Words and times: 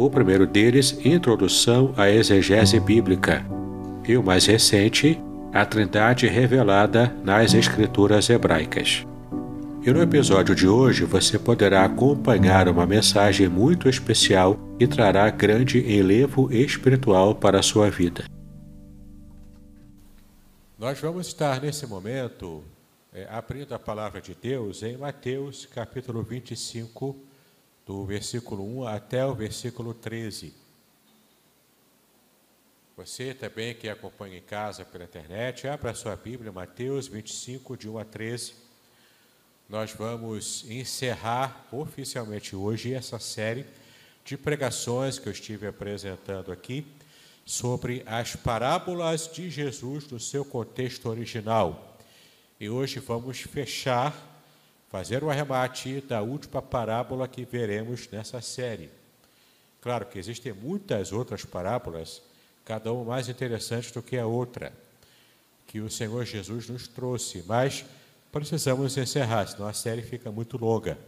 o 0.00 0.08
primeiro 0.08 0.46
deles, 0.46 0.98
Introdução 1.04 1.92
à 1.94 2.08
Exegese 2.08 2.80
Bíblica, 2.80 3.44
e 4.08 4.16
o 4.16 4.22
mais 4.22 4.46
recente, 4.46 5.22
A 5.52 5.66
Trindade 5.66 6.26
Revelada 6.26 7.14
nas 7.22 7.52
Escrituras 7.52 8.30
Hebraicas. 8.30 9.06
E 9.82 9.90
no 9.92 10.00
episódio 10.00 10.54
de 10.54 10.66
hoje 10.66 11.04
você 11.04 11.38
poderá 11.38 11.84
acompanhar 11.84 12.66
uma 12.66 12.86
mensagem 12.86 13.46
muito 13.46 13.90
especial 13.90 14.58
e 14.78 14.86
trará 14.86 15.28
grande 15.28 15.80
enlevo 15.80 16.50
espiritual 16.50 17.34
para 17.34 17.58
a 17.58 17.62
sua 17.62 17.90
vida. 17.90 18.24
Nós 20.78 20.98
vamos 20.98 21.26
estar 21.26 21.60
nesse 21.60 21.86
momento 21.86 22.64
é, 23.12 23.28
abrindo 23.30 23.74
a 23.74 23.78
palavra 23.78 24.18
de 24.18 24.34
Deus 24.34 24.82
em 24.82 24.96
Mateus 24.96 25.66
capítulo 25.66 26.22
25, 26.22 27.28
do 27.86 28.04
versículo 28.04 28.64
1 28.80 28.86
até 28.86 29.24
o 29.24 29.34
versículo 29.34 29.94
13. 29.94 30.54
Você 32.96 33.32
também 33.32 33.74
que 33.74 33.88
acompanha 33.88 34.36
em 34.36 34.42
casa 34.42 34.84
pela 34.84 35.04
internet, 35.04 35.66
abra 35.66 35.94
sua 35.94 36.14
Bíblia, 36.16 36.52
Mateus 36.52 37.08
25, 37.08 37.76
de 37.76 37.88
1 37.88 37.98
a 37.98 38.04
13. 38.04 38.54
Nós 39.68 39.92
vamos 39.92 40.64
encerrar 40.68 41.66
oficialmente 41.72 42.54
hoje 42.54 42.92
essa 42.92 43.18
série 43.18 43.64
de 44.24 44.36
pregações 44.36 45.18
que 45.18 45.28
eu 45.28 45.32
estive 45.32 45.66
apresentando 45.66 46.52
aqui 46.52 46.86
sobre 47.44 48.02
as 48.06 48.36
parábolas 48.36 49.28
de 49.32 49.48
Jesus 49.48 50.06
no 50.08 50.20
seu 50.20 50.44
contexto 50.44 51.08
original. 51.08 51.98
E 52.60 52.68
hoje 52.68 53.00
vamos 53.00 53.40
fechar 53.40 54.29
fazer 54.90 55.22
o 55.22 55.30
arremate 55.30 56.00
da 56.00 56.20
última 56.20 56.60
parábola 56.60 57.28
que 57.28 57.44
veremos 57.44 58.08
nessa 58.10 58.40
série. 58.40 58.90
Claro 59.80 60.04
que 60.06 60.18
existem 60.18 60.52
muitas 60.52 61.12
outras 61.12 61.44
parábolas, 61.44 62.20
cada 62.64 62.92
uma 62.92 63.04
mais 63.04 63.28
interessante 63.28 63.92
do 63.94 64.02
que 64.02 64.18
a 64.18 64.26
outra, 64.26 64.72
que 65.66 65.80
o 65.80 65.88
Senhor 65.88 66.24
Jesus 66.24 66.68
nos 66.68 66.88
trouxe, 66.88 67.44
mas 67.46 67.84
precisamos 68.32 68.98
encerrar, 68.98 69.46
senão 69.46 69.68
a 69.68 69.72
série 69.72 70.02
fica 70.02 70.30
muito 70.32 70.58
longa. 70.58 70.98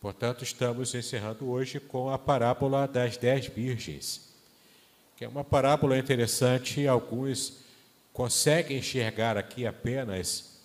Portanto, 0.00 0.42
estamos 0.42 0.94
encerrando 0.94 1.48
hoje 1.48 1.78
com 1.78 2.08
a 2.08 2.18
parábola 2.18 2.88
das 2.88 3.18
dez 3.18 3.46
virgens, 3.46 4.32
que 5.14 5.24
é 5.26 5.28
uma 5.28 5.44
parábola 5.44 5.98
interessante, 5.98 6.88
alguns 6.88 7.58
conseguem 8.14 8.78
enxergar 8.78 9.36
aqui 9.36 9.66
apenas 9.66 10.57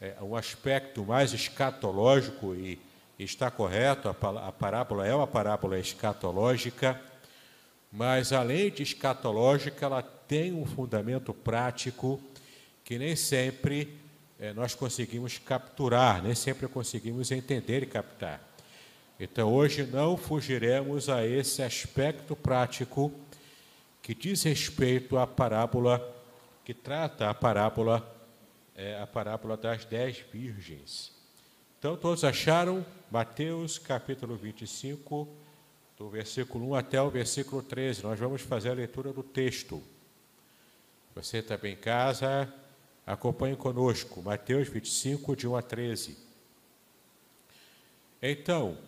é, 0.00 0.16
um 0.22 0.34
aspecto 0.34 1.04
mais 1.04 1.32
escatológico 1.34 2.54
e 2.54 2.78
está 3.18 3.50
correto, 3.50 4.08
a, 4.08 4.48
a 4.48 4.52
parábola 4.52 5.06
é 5.06 5.14
uma 5.14 5.26
parábola 5.26 5.78
escatológica, 5.78 6.98
mas 7.92 8.32
além 8.32 8.70
de 8.70 8.82
escatológica, 8.82 9.84
ela 9.84 10.02
tem 10.02 10.54
um 10.54 10.64
fundamento 10.64 11.34
prático 11.34 12.20
que 12.82 12.98
nem 12.98 13.14
sempre 13.14 13.98
é, 14.38 14.54
nós 14.54 14.74
conseguimos 14.74 15.36
capturar, 15.38 16.22
nem 16.22 16.34
sempre 16.34 16.66
conseguimos 16.66 17.30
entender 17.30 17.82
e 17.82 17.86
captar. 17.86 18.40
Então, 19.18 19.52
hoje 19.52 19.84
não 19.84 20.16
fugiremos 20.16 21.10
a 21.10 21.26
esse 21.26 21.62
aspecto 21.62 22.34
prático 22.34 23.12
que 24.00 24.14
diz 24.14 24.44
respeito 24.44 25.18
à 25.18 25.26
parábola, 25.26 26.02
que 26.64 26.72
trata 26.72 27.28
a 27.28 27.34
parábola 27.34 28.19
é 28.80 28.98
a 28.98 29.06
parábola 29.06 29.58
das 29.58 29.84
dez 29.84 30.24
virgens. 30.32 31.12
Então, 31.78 31.98
todos 31.98 32.24
acharam 32.24 32.84
Mateus 33.10 33.78
capítulo 33.78 34.36
25, 34.36 35.28
do 35.98 36.08
versículo 36.08 36.70
1 36.70 36.74
até 36.76 37.02
o 37.02 37.10
versículo 37.10 37.62
13. 37.62 38.02
Nós 38.02 38.18
vamos 38.18 38.40
fazer 38.40 38.70
a 38.70 38.74
leitura 38.74 39.12
do 39.12 39.22
texto. 39.22 39.82
Você 41.14 41.42
também 41.42 41.74
em 41.74 41.76
casa, 41.76 42.50
acompanhe 43.06 43.54
conosco. 43.54 44.22
Mateus 44.22 44.66
25, 44.68 45.36
de 45.36 45.46
1 45.46 45.56
a 45.56 45.62
13. 45.62 46.16
Então, 48.22 48.78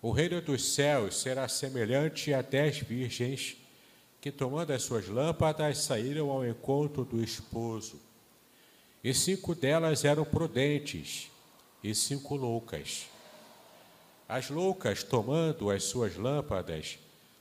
o 0.00 0.12
reino 0.12 0.40
dos 0.40 0.72
céus 0.72 1.20
será 1.20 1.48
semelhante 1.48 2.32
a 2.32 2.42
dez 2.42 2.78
virgens 2.78 3.56
que, 4.20 4.30
tomando 4.30 4.72
as 4.72 4.84
suas 4.84 5.08
lâmpadas, 5.08 5.78
saíram 5.78 6.30
ao 6.30 6.46
encontro 6.46 7.04
do 7.04 7.20
esposo. 7.24 8.11
E 9.02 9.12
cinco 9.12 9.54
delas 9.54 10.04
eram 10.04 10.24
prudentes, 10.24 11.30
e 11.82 11.94
cinco 11.94 12.36
loucas. 12.36 13.06
As 14.28 14.48
loucas, 14.48 15.02
tomando 15.02 15.70
as 15.70 15.84
suas 15.84 16.16
lâmpadas, 16.16 16.98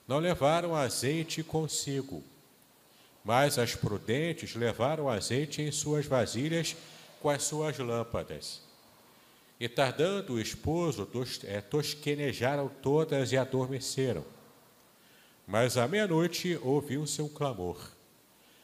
não 0.07 0.17
levaram 0.17 0.75
azeite 0.75 1.43
consigo, 1.43 2.23
mas 3.23 3.59
as 3.59 3.75
prudentes 3.75 4.55
levaram 4.55 5.07
azeite 5.07 5.61
em 5.61 5.71
suas 5.71 6.05
vasilhas 6.07 6.75
com 7.21 7.29
as 7.29 7.43
suas 7.43 7.77
lâmpadas. 7.77 8.61
E 9.59 9.69
tardando 9.69 10.33
o 10.33 10.39
esposo, 10.41 11.07
é, 11.45 11.61
tosquenejaram 11.61 12.67
todas 12.81 13.31
e 13.31 13.37
adormeceram. 13.37 14.25
Mas 15.45 15.77
à 15.77 15.87
meia-noite 15.87 16.59
ouviu-se 16.63 17.21
um 17.21 17.29
clamor. 17.29 17.77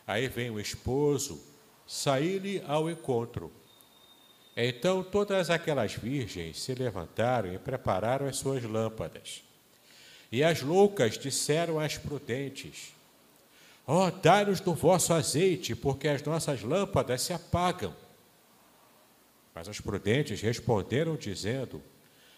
Aí 0.07 0.27
vem 0.27 0.49
o 0.49 0.59
esposo, 0.59 1.39
saí-lhe 1.87 2.61
ao 2.67 2.89
encontro. 2.89 3.51
Então 4.55 5.03
todas 5.03 5.49
aquelas 5.49 5.93
virgens 5.93 6.61
se 6.61 6.73
levantaram 6.75 7.53
e 7.53 7.57
prepararam 7.57 8.27
as 8.27 8.37
suas 8.37 8.63
lâmpadas. 8.63 9.43
E 10.31 10.43
as 10.43 10.61
loucas 10.61 11.17
disseram 11.17 11.79
às 11.79 11.97
prudentes: 11.97 12.93
Ó, 13.85 14.07
oh, 14.07 14.11
dai-nos 14.11 14.59
do 14.59 14.73
vosso 14.73 15.13
azeite, 15.13 15.75
porque 15.75 16.07
as 16.09 16.21
nossas 16.23 16.61
lâmpadas 16.61 17.21
se 17.21 17.31
apagam. 17.31 17.95
Mas 19.55 19.69
as 19.69 19.79
prudentes 19.79 20.41
responderam, 20.41 21.15
dizendo: 21.15 21.81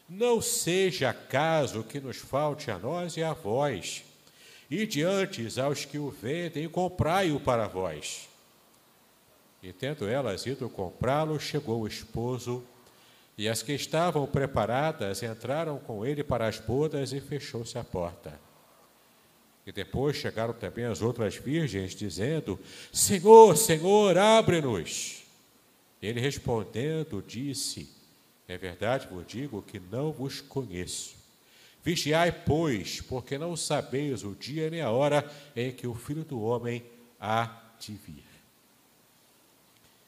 Não 0.07 0.41
seja 0.41 1.11
caso 1.11 1.83
que 1.83 1.99
nos 1.99 2.17
falte 2.17 2.69
a 2.69 2.77
nós 2.77 3.17
e 3.17 3.23
a 3.23 3.33
vós, 3.33 4.03
e 4.69 4.85
diante 4.85 5.47
aos 5.59 5.85
que 5.85 5.97
o 5.97 6.11
vendem, 6.11 6.69
comprai-o 6.69 7.39
para 7.39 7.67
vós. 7.67 8.29
E 9.61 9.73
tendo 9.73 10.07
elas 10.07 10.45
ido 10.45 10.69
comprá-lo, 10.69 11.39
chegou 11.39 11.81
o 11.81 11.87
esposo, 11.87 12.63
e 13.37 13.47
as 13.47 13.63
que 13.63 13.73
estavam 13.73 14.25
preparadas 14.27 15.23
entraram 15.23 15.79
com 15.79 16.05
ele 16.05 16.23
para 16.23 16.47
as 16.47 16.59
bodas 16.59 17.13
e 17.13 17.21
fechou-se 17.21 17.77
a 17.77 17.83
porta. 17.83 18.39
E 19.65 19.71
depois 19.71 20.15
chegaram 20.15 20.53
também 20.53 20.85
as 20.85 21.01
outras 21.01 21.35
virgens, 21.35 21.93
dizendo: 21.93 22.59
Senhor, 22.91 23.55
Senhor, 23.55 24.17
abre-nos. 24.17 25.23
Ele 26.01 26.19
respondendo, 26.19 27.23
disse: 27.25 27.89
É 28.47 28.57
verdade 28.57 29.07
vos 29.07 29.25
digo 29.27 29.61
que 29.61 29.79
não 29.79 30.11
vos 30.11 30.41
conheço. 30.41 31.15
Vigiai, 31.83 32.31
pois, 32.31 32.99
porque 33.01 33.37
não 33.37 33.55
sabeis 33.55 34.23
o 34.23 34.35
dia 34.35 34.69
nem 34.69 34.81
a 34.81 34.91
hora 34.91 35.29
em 35.55 35.71
que 35.71 35.87
o 35.87 35.93
Filho 35.93 36.23
do 36.23 36.41
Homem 36.41 36.83
há 37.19 37.61
de 37.79 37.93
vir. 37.93 38.28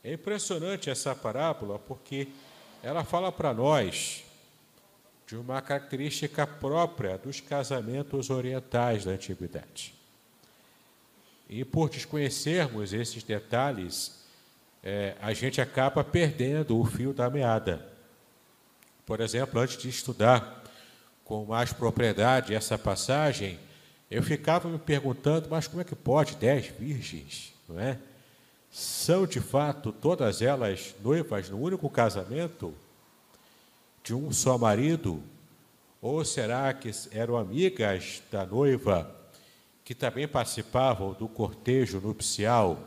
É 0.04 0.14
impressionante 0.14 0.90
essa 0.90 1.14
parábola 1.14 1.78
porque 1.78 2.28
ela 2.82 3.04
fala 3.04 3.32
para 3.32 3.54
nós 3.54 4.24
de 5.28 5.36
uma 5.36 5.62
característica 5.62 6.46
própria 6.48 7.18
dos 7.18 7.40
casamentos 7.40 8.30
orientais 8.30 9.06
da 9.06 9.12
antiguidade. 9.12 9.94
E 11.48 11.64
por 11.64 11.90
desconhecermos 11.90 12.94
esses 12.94 13.24
detalhes, 13.24 14.26
é, 14.84 15.16
a 15.22 15.34
gente 15.34 15.62
acaba 15.62 16.04
perdendo 16.04 16.80
o 16.80 16.84
fio 16.84 17.14
da 17.14 17.30
meada. 17.30 17.88
Por 19.06 19.20
exemplo, 19.22 19.60
antes 19.60 19.78
de 19.78 19.88
estudar 19.90 20.64
com 21.24 21.46
mais 21.46 21.72
propriedade 21.72 22.56
essa 22.56 22.78
passagem, 22.78 23.60
eu 24.10 24.24
ficava 24.24 24.68
me 24.68 24.80
perguntando, 24.80 25.48
mas 25.50 25.68
como 25.68 25.82
é 25.82 25.86
que 25.86 25.96
pode 25.96 26.36
dez 26.36 26.68
virgens, 26.68 27.54
não 27.70 27.80
é? 27.80 28.00
São 28.72 29.28
de 29.28 29.42
fato 29.42 29.92
todas 29.92 30.42
elas 30.42 30.96
noivas 31.04 31.50
no 31.50 31.60
único 31.60 31.90
casamento 31.90 32.74
de 34.02 34.16
um 34.16 34.32
só 34.32 34.58
marido? 34.58 35.22
Ou 36.02 36.24
será 36.24 36.74
que 36.74 36.90
eram 37.12 37.36
amigas 37.36 38.24
da 38.32 38.46
noiva 38.46 39.14
que 39.84 39.94
também 39.94 40.26
participavam 40.26 41.12
do 41.14 41.28
cortejo 41.28 42.00
nupcial? 42.00 42.80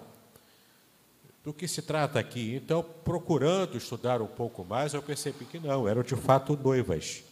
Do 1.45 1.53
que 1.53 1.69
se 1.69 1.83
trata 1.83 2.19
aqui? 2.19 2.55
Então, 2.55 2.83
procurando 3.05 3.77
estudar 3.77 4.23
um 4.23 4.27
pouco 4.27 4.65
mais, 4.65 4.95
eu 4.95 5.03
percebi 5.03 5.45
que 5.45 5.61
não, 5.61 5.87
eram 5.87 6.03
de 6.03 6.17
fato 6.17 6.57
noivas. 6.57 7.23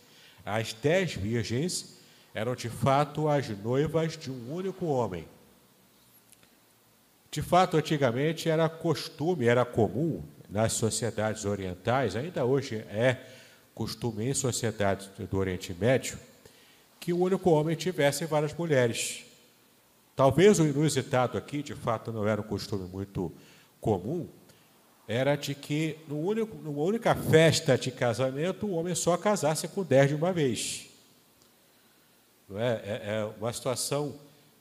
As 0.45 0.75
dez 0.75 1.15
virgens 1.15 1.99
eram 2.35 2.55
de 2.55 2.69
fato 2.69 3.29
as 3.29 3.49
noivas 3.49 4.17
de 4.17 4.31
um 4.31 4.55
único 4.55 4.85
homem. 4.85 5.27
De 7.33 7.41
fato, 7.41 7.79
antigamente 7.79 8.51
era 8.51 8.69
costume, 8.69 9.47
era 9.47 9.65
comum 9.65 10.23
nas 10.51 10.75
sociedades 10.75 11.47
orientais, 11.47 12.15
ainda 12.15 12.45
hoje 12.45 12.85
é 12.91 13.17
costume 13.75 14.29
em 14.29 14.35
sociedades 14.35 15.09
do 15.31 15.39
Oriente 15.39 15.73
Médio, 15.73 16.19
que 17.01 17.11
o 17.11 17.19
único 17.19 17.49
homem 17.49 17.75
tivesse 17.75 18.27
várias 18.27 18.53
mulheres. 18.53 19.25
Talvez 20.15 20.61
o 20.61 20.67
inusitado 20.67 21.39
aqui, 21.39 21.63
de 21.63 21.75
fato, 21.75 22.13
não 22.13 22.29
era 22.29 22.39
um 22.39 22.45
costume 22.45 22.87
muito 22.87 23.33
comum, 23.81 24.29
era 25.09 25.35
de 25.35 25.55
que 25.55 25.97
no 26.07 26.21
único, 26.21 26.55
numa 26.57 26.83
única 26.83 27.15
festa 27.15 27.79
de 27.79 27.91
casamento 27.91 28.67
o 28.67 28.73
homem 28.73 28.95
só 28.95 29.17
casasse 29.17 29.67
com 29.69 29.83
dez 29.83 30.09
de 30.09 30.15
uma 30.15 30.35
vez. 30.35 30.87
Não 32.47 32.61
é? 32.61 32.73
é, 32.85 33.03
é 33.05 33.31
uma 33.41 33.51
situação 33.55 34.15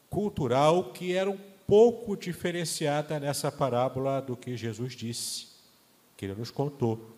cultural 0.09 0.93
que 0.93 1.13
era 1.13 1.29
um 1.29 1.50
pouco 1.71 2.17
diferenciada 2.17 3.17
nessa 3.17 3.49
parábola 3.49 4.21
do 4.21 4.35
que 4.35 4.57
Jesus 4.57 4.93
disse, 4.93 5.47
que 6.17 6.25
ele 6.25 6.35
nos 6.35 6.51
contou. 6.51 7.15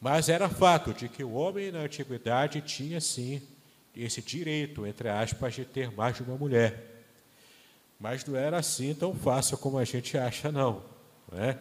Mas 0.00 0.28
era 0.28 0.48
fato 0.48 0.92
de 0.92 1.08
que 1.08 1.22
o 1.22 1.34
homem 1.34 1.70
na 1.70 1.78
antiguidade 1.78 2.60
tinha 2.62 3.00
sim 3.00 3.40
esse 3.96 4.20
direito, 4.20 4.84
entre 4.84 5.08
aspas, 5.08 5.54
de 5.54 5.64
ter 5.64 5.88
mais 5.92 6.16
de 6.16 6.24
uma 6.24 6.36
mulher. 6.36 7.04
Mas 8.00 8.24
não 8.24 8.34
era 8.34 8.58
assim 8.58 8.92
tão 8.92 9.14
fácil 9.14 9.56
como 9.56 9.78
a 9.78 9.84
gente 9.84 10.18
acha, 10.18 10.50
não. 10.50 10.82
é? 11.30 11.56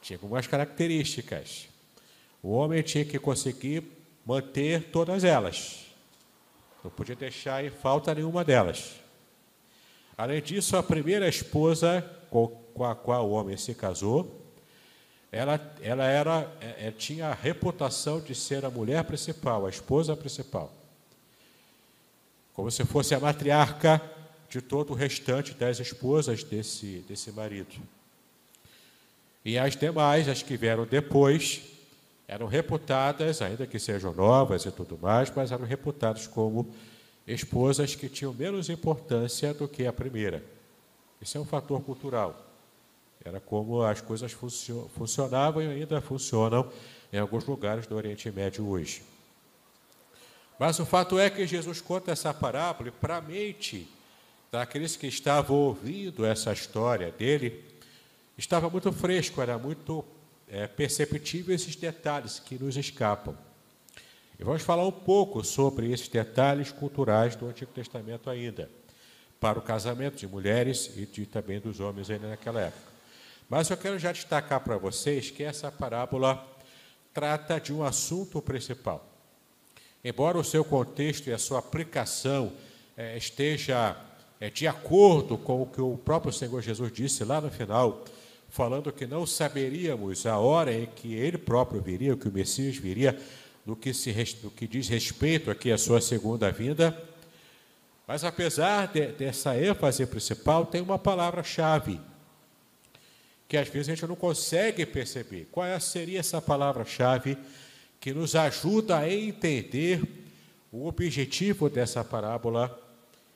Tinha 0.00 0.18
algumas 0.18 0.46
características. 0.46 1.68
O 2.40 2.50
homem 2.52 2.80
tinha 2.80 3.04
que 3.04 3.18
conseguir 3.18 3.82
manter 4.24 4.84
todas 4.92 5.24
elas. 5.24 5.86
Não 6.84 6.92
podia 6.92 7.16
deixar 7.16 7.64
em 7.64 7.70
falta 7.70 8.14
nenhuma 8.14 8.44
delas. 8.44 9.00
Além 10.20 10.42
disso, 10.42 10.76
a 10.76 10.82
primeira 10.82 11.26
esposa 11.26 12.04
com 12.28 12.84
a 12.84 12.94
qual 12.94 13.26
o 13.26 13.32
homem 13.32 13.56
se 13.56 13.74
casou, 13.74 14.38
ela, 15.32 15.58
ela 15.80 16.04
era, 16.04 16.46
é, 16.60 16.88
é, 16.88 16.90
tinha 16.90 17.28
a 17.28 17.32
reputação 17.32 18.20
de 18.20 18.34
ser 18.34 18.66
a 18.66 18.70
mulher 18.70 19.02
principal, 19.04 19.64
a 19.64 19.70
esposa 19.70 20.14
principal. 20.14 20.70
Como 22.52 22.70
se 22.70 22.84
fosse 22.84 23.14
a 23.14 23.18
matriarca 23.18 23.98
de 24.50 24.60
todo 24.60 24.90
o 24.90 24.94
restante 24.94 25.54
das 25.54 25.80
esposas 25.80 26.44
desse, 26.44 27.02
desse 27.08 27.32
marido. 27.32 27.80
E 29.42 29.56
as 29.56 29.74
demais, 29.74 30.28
as 30.28 30.42
que 30.42 30.54
vieram 30.54 30.84
depois, 30.84 31.62
eram 32.28 32.46
reputadas, 32.46 33.40
ainda 33.40 33.66
que 33.66 33.78
sejam 33.78 34.12
novas 34.12 34.66
e 34.66 34.70
tudo 34.70 34.98
mais, 35.00 35.32
mas 35.34 35.50
eram 35.50 35.64
reputadas 35.64 36.26
como 36.26 36.70
esposas 37.26 37.94
que 37.94 38.08
tinham 38.08 38.32
menos 38.32 38.68
importância 38.68 39.54
do 39.54 39.68
que 39.68 39.86
a 39.86 39.92
primeira. 39.92 40.44
Isso 41.20 41.36
é 41.36 41.40
um 41.40 41.44
fator 41.44 41.80
cultural. 41.82 42.46
Era 43.24 43.38
como 43.38 43.82
as 43.82 44.00
coisas 44.00 44.32
funcionavam 44.94 45.62
e 45.62 45.66
ainda 45.66 46.00
funcionam 46.00 46.70
em 47.12 47.18
alguns 47.18 47.44
lugares 47.44 47.86
do 47.86 47.94
Oriente 47.94 48.30
Médio 48.30 48.66
hoje. 48.66 49.02
Mas 50.58 50.78
o 50.78 50.86
fato 50.86 51.18
é 51.18 51.28
que 51.28 51.46
Jesus 51.46 51.80
conta 51.80 52.12
essa 52.12 52.32
parábola 52.32 52.88
e 52.88 52.92
para 52.92 53.16
a 53.16 53.20
mente 53.20 53.88
daqueles 54.50 54.96
que 54.96 55.06
estavam 55.06 55.56
ouvindo 55.56 56.24
essa 56.24 56.52
história 56.52 57.10
dele, 57.12 57.64
estava 58.36 58.68
muito 58.68 58.92
fresco, 58.92 59.40
era 59.40 59.56
muito 59.56 60.04
é, 60.48 60.66
perceptível 60.66 61.54
esses 61.54 61.76
detalhes 61.76 62.40
que 62.40 62.58
nos 62.58 62.76
escapam. 62.76 63.36
E 64.40 64.44
vamos 64.44 64.62
falar 64.62 64.86
um 64.86 64.90
pouco 64.90 65.44
sobre 65.44 65.92
esses 65.92 66.08
detalhes 66.08 66.72
culturais 66.72 67.36
do 67.36 67.46
Antigo 67.46 67.70
Testamento 67.72 68.30
ainda, 68.30 68.70
para 69.38 69.58
o 69.58 69.62
casamento 69.62 70.16
de 70.16 70.26
mulheres 70.26 70.96
e 70.96 71.04
de, 71.04 71.26
também 71.26 71.60
dos 71.60 71.78
homens 71.78 72.08
ainda 72.08 72.30
naquela 72.30 72.62
época. 72.62 72.90
Mas 73.50 73.68
eu 73.68 73.76
quero 73.76 73.98
já 73.98 74.12
destacar 74.12 74.60
para 74.60 74.78
vocês 74.78 75.30
que 75.30 75.42
essa 75.42 75.70
parábola 75.70 76.42
trata 77.12 77.60
de 77.60 77.70
um 77.70 77.84
assunto 77.84 78.40
principal. 78.40 79.06
Embora 80.02 80.38
o 80.38 80.44
seu 80.44 80.64
contexto 80.64 81.26
e 81.26 81.34
a 81.34 81.38
sua 81.38 81.58
aplicação 81.58 82.50
é, 82.96 83.18
esteja 83.18 83.94
é, 84.40 84.48
de 84.48 84.66
acordo 84.66 85.36
com 85.36 85.60
o 85.60 85.66
que 85.66 85.82
o 85.82 85.98
próprio 85.98 86.32
Senhor 86.32 86.62
Jesus 86.62 86.90
disse 86.90 87.24
lá 87.24 87.42
no 87.42 87.50
final, 87.50 88.06
falando 88.48 88.90
que 88.90 89.06
não 89.06 89.26
saberíamos 89.26 90.24
a 90.24 90.38
hora 90.38 90.72
em 90.72 90.86
que 90.86 91.12
ele 91.12 91.36
próprio 91.36 91.82
viria, 91.82 92.16
que 92.16 92.26
o 92.26 92.32
Messias 92.32 92.78
viria, 92.78 93.20
no 93.70 93.76
que, 93.76 93.94
se, 93.94 94.12
no 94.42 94.50
que 94.50 94.66
diz 94.66 94.88
respeito 94.88 95.48
aqui 95.48 95.70
à 95.70 95.78
sua 95.78 96.00
segunda 96.00 96.50
vinda. 96.50 97.00
Mas 98.04 98.24
apesar 98.24 98.88
de, 98.88 99.06
dessa 99.12 99.56
ênfase 99.56 100.04
principal, 100.06 100.66
tem 100.66 100.80
uma 100.80 100.98
palavra-chave 100.98 102.00
que 103.46 103.56
às 103.56 103.68
vezes 103.68 103.88
a 103.88 103.94
gente 103.94 104.08
não 104.08 104.16
consegue 104.16 104.84
perceber. 104.84 105.48
Qual 105.52 105.64
é, 105.64 105.78
seria 105.78 106.18
essa 106.18 106.42
palavra-chave 106.42 107.38
que 108.00 108.12
nos 108.12 108.34
ajuda 108.34 108.98
a 108.98 109.08
entender 109.08 110.02
o 110.72 110.88
objetivo 110.88 111.70
dessa 111.70 112.02
parábola, 112.02 112.76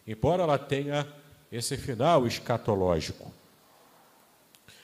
embora 0.05 0.43
ela 0.43 0.59
tenha 0.59 1.07
esse 1.51 1.77
final 1.77 2.27
escatológico? 2.27 3.33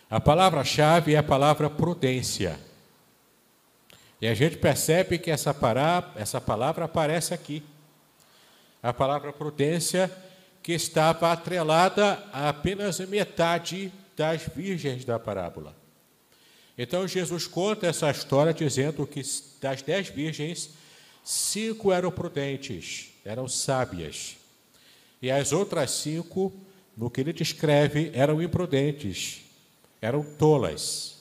A 0.09 0.21
palavra-chave 0.21 1.15
é 1.15 1.19
a 1.19 1.25
palavra 1.25 1.69
prudência. 1.69 2.70
E 4.21 4.29
a 4.29 4.35
gente 4.35 4.59
percebe 4.59 5.19
que 5.19 5.31
essa, 5.31 5.55
pará, 5.55 6.12
essa 6.15 6.41
palavra 6.41 6.85
aparece 6.85 7.33
aqui. 7.33 7.62
A 8.83 8.93
palavra 8.93 9.33
prudência, 9.33 10.11
que 10.62 10.73
estava 10.73 11.33
atrelada 11.33 12.23
a 12.33 12.50
apenas 12.50 13.00
metade 13.00 13.91
das 14.15 14.43
virgens 14.55 15.05
da 15.05 15.19
parábola. 15.19 15.75
Então 16.77 17.09
Jesus 17.09 17.47
conta 17.47 17.87
essa 17.87 18.11
história 18.11 18.53
dizendo 18.53 19.07
que 19.07 19.23
das 19.61 19.81
dez 19.81 20.09
virgens, 20.09 20.71
cinco 21.25 21.91
eram 21.91 22.11
prudentes, 22.11 23.12
eram 23.25 23.49
sábias. 23.49 24.37
E 25.23 25.31
as 25.31 25.53
outras 25.53 25.91
cinco, 25.91 26.53
no 26.97 27.11
que 27.11 27.23
ele 27.23 27.33
descreve, 27.33 28.11
eram 28.15 28.43
imprudentes, 28.43 29.43
eram 30.00 30.23
tolas 30.23 31.20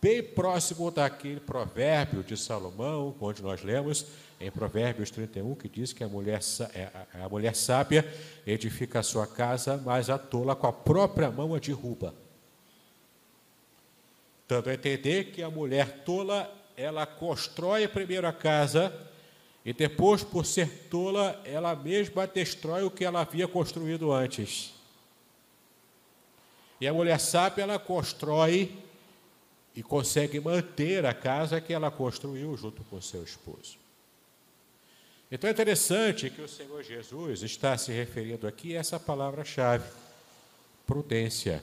bem 0.00 0.22
próximo 0.22 0.90
daquele 0.90 1.40
provérbio 1.40 2.22
de 2.22 2.36
Salomão, 2.36 3.14
onde 3.20 3.42
nós 3.42 3.62
lemos 3.62 4.06
em 4.40 4.50
Provérbios 4.50 5.10
31, 5.10 5.54
que 5.54 5.68
diz 5.68 5.92
que 5.92 6.02
a 6.02 6.08
mulher, 6.08 6.40
é, 6.74 6.90
a 7.22 7.28
mulher 7.28 7.54
sábia 7.54 8.10
edifica 8.46 9.00
a 9.00 9.02
sua 9.02 9.26
casa, 9.26 9.76
mas 9.84 10.08
a 10.08 10.16
tola 10.18 10.56
com 10.56 10.66
a 10.66 10.72
própria 10.72 11.30
mão 11.30 11.54
a 11.54 11.58
derruba. 11.58 12.14
Dando 14.48 14.70
a 14.70 14.74
entender 14.74 15.32
que 15.32 15.42
a 15.42 15.50
mulher 15.50 16.02
tola, 16.04 16.50
ela 16.76 17.04
constrói 17.04 17.86
primeiro 17.86 18.26
a 18.26 18.32
casa 18.32 18.92
e 19.62 19.74
depois, 19.74 20.24
por 20.24 20.46
ser 20.46 20.88
tola, 20.88 21.38
ela 21.44 21.76
mesma 21.76 22.26
destrói 22.26 22.82
o 22.82 22.90
que 22.90 23.04
ela 23.04 23.20
havia 23.20 23.46
construído 23.46 24.10
antes. 24.10 24.72
E 26.80 26.88
a 26.88 26.94
mulher 26.94 27.20
sábia, 27.20 27.64
ela 27.64 27.78
constrói 27.78 28.74
e 29.74 29.82
consegue 29.82 30.40
manter 30.40 31.06
a 31.06 31.14
casa 31.14 31.60
que 31.60 31.72
ela 31.72 31.90
construiu 31.90 32.56
junto 32.56 32.82
com 32.84 33.00
seu 33.00 33.22
esposo. 33.22 33.78
Então 35.30 35.48
é 35.48 35.52
interessante 35.52 36.28
que 36.28 36.42
o 36.42 36.48
Senhor 36.48 36.82
Jesus 36.82 37.42
está 37.42 37.78
se 37.78 37.92
referindo 37.92 38.48
aqui 38.48 38.76
a 38.76 38.80
essa 38.80 38.98
palavra-chave, 38.98 39.88
prudência. 40.84 41.62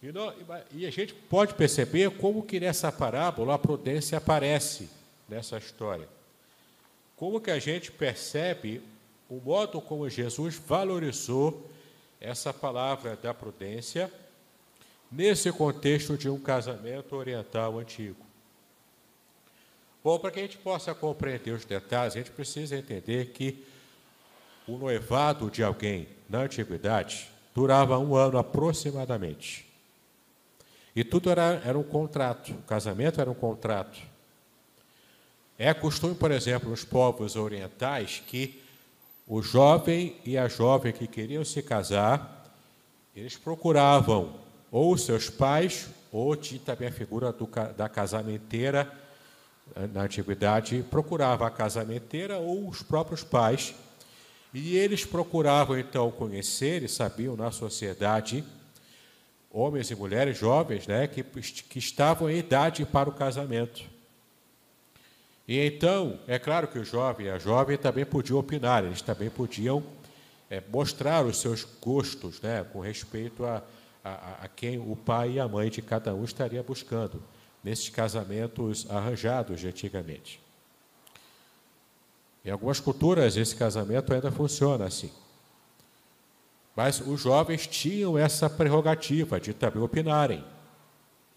E, 0.00 0.12
não, 0.12 0.32
e, 0.72 0.86
a 0.86 0.90
gente 0.90 1.12
pode 1.12 1.54
perceber 1.54 2.10
como 2.18 2.44
que 2.44 2.60
nessa 2.60 2.92
parábola 2.92 3.54
a 3.54 3.58
prudência 3.58 4.16
aparece 4.16 4.88
nessa 5.28 5.58
história. 5.58 6.08
Como 7.16 7.40
que 7.40 7.50
a 7.50 7.58
gente 7.58 7.90
percebe 7.90 8.80
o 9.28 9.40
modo 9.40 9.80
como 9.80 10.08
Jesus 10.08 10.54
valorizou 10.56 11.68
essa 12.20 12.52
palavra 12.52 13.16
da 13.16 13.34
prudência 13.34 14.12
nesse 15.12 15.52
contexto 15.52 16.16
de 16.16 16.28
um 16.28 16.40
casamento 16.40 17.14
oriental 17.14 17.78
antigo. 17.78 18.24
Bom, 20.02 20.18
para 20.18 20.30
que 20.30 20.40
a 20.40 20.42
gente 20.42 20.58
possa 20.58 20.94
compreender 20.94 21.52
os 21.52 21.64
detalhes, 21.64 22.14
a 22.14 22.18
gente 22.18 22.30
precisa 22.30 22.76
entender 22.76 23.26
que 23.26 23.64
o 24.66 24.76
noivado 24.78 25.50
de 25.50 25.62
alguém 25.62 26.08
na 26.28 26.40
antiguidade 26.40 27.28
durava 27.54 27.98
um 27.98 28.16
ano 28.16 28.38
aproximadamente. 28.38 29.66
E 30.96 31.04
tudo 31.04 31.30
era, 31.30 31.62
era 31.64 31.78
um 31.78 31.82
contrato, 31.82 32.52
o 32.52 32.62
casamento 32.62 33.20
era 33.20 33.30
um 33.30 33.34
contrato. 33.34 33.98
É 35.58 35.72
costume, 35.72 36.14
por 36.14 36.32
exemplo, 36.32 36.70
nos 36.70 36.84
povos 36.84 37.36
orientais, 37.36 38.22
que 38.26 38.60
o 39.26 39.40
jovem 39.40 40.16
e 40.24 40.36
a 40.36 40.48
jovem 40.48 40.92
que 40.92 41.06
queriam 41.06 41.44
se 41.44 41.62
casar, 41.62 42.52
eles 43.14 43.36
procuravam 43.36 44.41
ou 44.72 44.96
seus 44.96 45.28
pais, 45.28 45.88
ou 46.10 46.34
também 46.34 46.88
a 46.88 46.92
figura 46.92 47.30
do, 47.30 47.46
da 47.76 47.90
casamenteira, 47.90 48.90
na 49.92 50.02
antiguidade, 50.02 50.84
procurava 50.90 51.46
a 51.46 51.50
casamenteira 51.50 52.38
ou 52.38 52.68
os 52.68 52.82
próprios 52.82 53.22
pais, 53.22 53.74
e 54.52 54.76
eles 54.76 55.04
procuravam 55.04 55.78
então 55.78 56.10
conhecer 56.10 56.82
e 56.82 56.88
sabiam 56.88 57.36
na 57.36 57.50
sociedade 57.50 58.44
homens 59.50 59.90
e 59.90 59.94
mulheres 59.94 60.38
jovens 60.38 60.86
né, 60.86 61.06
que, 61.06 61.22
que 61.22 61.78
estavam 61.78 62.30
em 62.30 62.38
idade 62.38 62.84
para 62.86 63.08
o 63.08 63.12
casamento. 63.12 63.82
E 65.46 65.58
então, 65.58 66.18
é 66.26 66.38
claro 66.38 66.68
que 66.68 66.78
o 66.78 66.84
jovem 66.84 67.26
e 67.26 67.30
a 67.30 67.38
jovem 67.38 67.76
também 67.76 68.06
podiam 68.06 68.38
opinar, 68.38 68.84
eles 68.84 69.02
também 69.02 69.28
podiam 69.28 69.82
é, 70.48 70.62
mostrar 70.70 71.24
os 71.24 71.38
seus 71.38 71.66
gostos 71.80 72.40
né, 72.40 72.64
com 72.72 72.80
respeito 72.80 73.44
a, 73.44 73.62
a, 74.04 74.44
a 74.44 74.48
quem 74.48 74.78
o 74.78 74.96
pai 74.96 75.32
e 75.32 75.40
a 75.40 75.48
mãe 75.48 75.70
de 75.70 75.80
cada 75.80 76.14
um 76.14 76.24
estaria 76.24 76.62
buscando 76.62 77.22
nesses 77.62 77.88
casamentos 77.88 78.90
arranjados 78.90 79.60
de 79.60 79.68
antigamente. 79.68 80.40
Em 82.44 82.50
algumas 82.50 82.80
culturas, 82.80 83.36
esse 83.36 83.54
casamento 83.54 84.12
ainda 84.12 84.32
funciona 84.32 84.86
assim. 84.86 85.12
Mas 86.74 87.00
os 87.00 87.20
jovens 87.20 87.66
tinham 87.66 88.18
essa 88.18 88.50
prerrogativa 88.50 89.38
de 89.38 89.52
também 89.52 89.82
opinarem. 89.82 90.44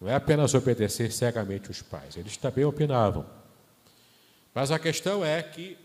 Não 0.00 0.08
é 0.08 0.14
apenas 0.14 0.54
obedecer 0.54 1.12
cegamente 1.12 1.70
os 1.70 1.80
pais, 1.80 2.16
eles 2.16 2.36
também 2.36 2.64
opinavam. 2.64 3.24
Mas 4.54 4.70
a 4.70 4.78
questão 4.78 5.24
é 5.24 5.42
que 5.42 5.78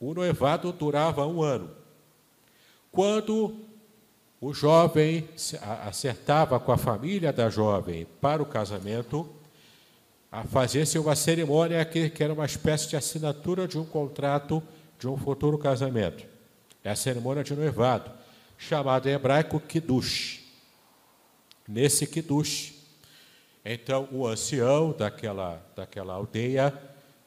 o 0.00 0.14
noivado 0.14 0.72
durava 0.72 1.26
um 1.26 1.42
ano. 1.42 1.70
Quando 2.90 3.69
o 4.40 4.54
jovem 4.54 5.28
acertava 5.86 6.58
com 6.58 6.72
a 6.72 6.78
família 6.78 7.30
da 7.30 7.50
jovem 7.50 8.06
para 8.20 8.42
o 8.42 8.46
casamento, 8.46 9.28
fazia-se 10.48 10.98
uma 10.98 11.14
cerimônia 11.14 11.84
que, 11.84 12.08
que 12.08 12.24
era 12.24 12.32
uma 12.32 12.46
espécie 12.46 12.88
de 12.88 12.96
assinatura 12.96 13.68
de 13.68 13.78
um 13.78 13.84
contrato 13.84 14.62
de 14.98 15.06
um 15.06 15.16
futuro 15.16 15.58
casamento. 15.58 16.24
É 16.82 16.90
a 16.90 16.96
cerimônia 16.96 17.44
de 17.44 17.54
noivado, 17.54 18.10
chamada 18.56 19.10
em 19.10 19.12
hebraico 19.12 19.60
Kiddush. 19.60 20.40
Nesse 21.68 22.06
Kiddush, 22.06 22.72
então 23.62 24.08
o 24.10 24.26
ancião 24.26 24.94
daquela, 24.96 25.62
daquela 25.76 26.14
aldeia, 26.14 26.72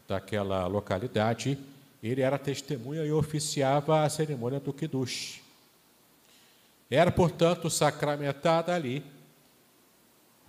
daquela 0.08 0.65
localidade, 0.65 1.60
ele 2.01 2.22
era 2.22 2.39
testemunha 2.39 3.05
e 3.05 3.12
oficiava 3.12 4.03
a 4.03 4.10
cerimônia 4.10 4.60
do 4.60 4.74
Kiddush. 4.74 5.42
Era, 6.90 7.12
portanto, 7.12 7.70
sacramentado 7.70 8.72
ali, 8.72 9.04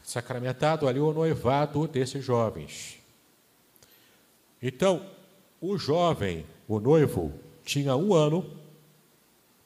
sacramentado 0.03 0.87
ali 0.87 1.01
o 1.01 1.13
noivado 1.13 1.89
desses 1.89 2.25
jovens. 2.25 2.99
Então, 4.63 5.05
o 5.61 5.79
jovem, 5.79 6.45
o 6.69 6.79
noivo, 6.79 7.33
tinha 7.65 7.97
um 7.97 8.15
ano 8.15 8.45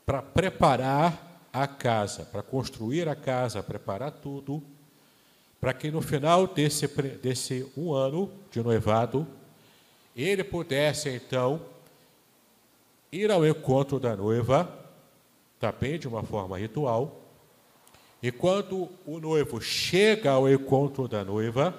para 0.07 0.23
preparar 0.23 1.43
a 1.53 1.67
casa, 1.67 2.25
para 2.25 2.43
construir 2.43 3.09
a 3.09 3.17
casa, 3.17 3.63
preparar 3.63 4.13
tudo, 4.13 4.63
para 5.61 5.75
que 5.75 5.91
no 5.91 6.01
final 6.01 6.47
desse, 6.47 6.87
desse 7.21 7.71
um 7.77 7.93
ano 7.93 8.31
de 8.51 8.63
noivado, 8.63 9.27
ele 10.17 10.45
pudesse 10.45 11.09
então 11.11 11.61
ir 13.11 13.31
ao 13.31 13.47
encontro 13.47 13.99
da 13.99 14.17
noiva 14.17 14.77
também 15.59 15.99
de 15.99 16.07
uma 16.09 16.23
forma 16.23 16.59
ritual. 16.59 17.21
E 18.23 18.33
quando 18.33 18.88
o 19.07 19.19
noivo 19.19 19.61
chega 19.61 20.33
ao 20.33 20.49
encontro 20.49 21.07
da 21.07 21.25
noiva, 21.25 21.75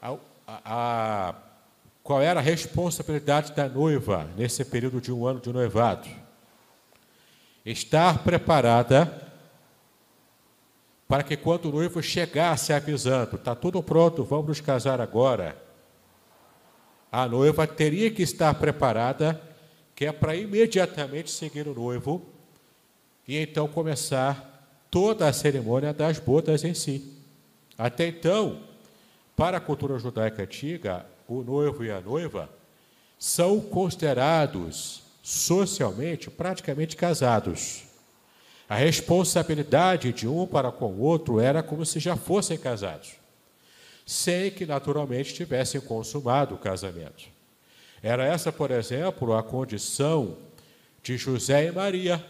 a, 0.00 0.16
a, 0.46 1.34
qual 2.02 2.22
era 2.22 2.40
a 2.40 2.42
responsabilidade 2.42 3.52
da 3.52 3.68
noiva 3.68 4.28
nesse 4.36 4.64
período 4.64 5.00
de 5.00 5.12
um 5.12 5.26
ano 5.26 5.40
de 5.40 5.52
noivado? 5.52 6.08
Estar 7.64 8.22
preparada 8.24 9.22
para 11.06 11.22
que 11.22 11.36
quando 11.36 11.66
o 11.66 11.72
noivo 11.72 12.02
chegasse 12.02 12.72
avisando, 12.72 13.36
está 13.36 13.54
tudo 13.54 13.82
pronto, 13.82 14.24
vamos 14.24 14.46
nos 14.48 14.60
casar 14.60 15.00
agora, 15.00 15.56
a 17.12 17.28
noiva 17.28 17.66
teria 17.66 18.10
que 18.10 18.22
estar 18.22 18.52
preparada, 18.54 19.40
que 19.94 20.06
é 20.06 20.12
para 20.12 20.34
imediatamente 20.34 21.30
seguir 21.30 21.68
o 21.68 21.74
noivo 21.74 22.33
e 23.26 23.38
então 23.38 23.66
começar 23.66 24.54
toda 24.90 25.28
a 25.28 25.32
cerimônia 25.32 25.92
das 25.92 26.18
bodas 26.18 26.62
em 26.64 26.74
si. 26.74 27.12
Até 27.76 28.06
então, 28.06 28.60
para 29.36 29.56
a 29.56 29.60
cultura 29.60 29.98
judaica 29.98 30.42
antiga, 30.42 31.04
o 31.26 31.42
noivo 31.42 31.84
e 31.84 31.90
a 31.90 32.00
noiva 32.00 32.48
são 33.18 33.60
considerados 33.60 35.02
socialmente 35.22 36.30
praticamente 36.30 36.96
casados. 36.96 37.84
A 38.68 38.76
responsabilidade 38.76 40.12
de 40.12 40.28
um 40.28 40.46
para 40.46 40.70
com 40.70 40.92
o 40.92 41.00
outro 41.00 41.40
era 41.40 41.62
como 41.62 41.84
se 41.84 41.98
já 41.98 42.16
fossem 42.16 42.56
casados, 42.56 43.12
sem 44.06 44.50
que 44.50 44.66
naturalmente 44.66 45.34
tivessem 45.34 45.80
consumado 45.80 46.54
o 46.54 46.58
casamento. 46.58 47.24
Era 48.02 48.24
essa, 48.24 48.52
por 48.52 48.70
exemplo, 48.70 49.34
a 49.34 49.42
condição 49.42 50.36
de 51.02 51.16
José 51.16 51.66
e 51.66 51.72
Maria 51.72 52.24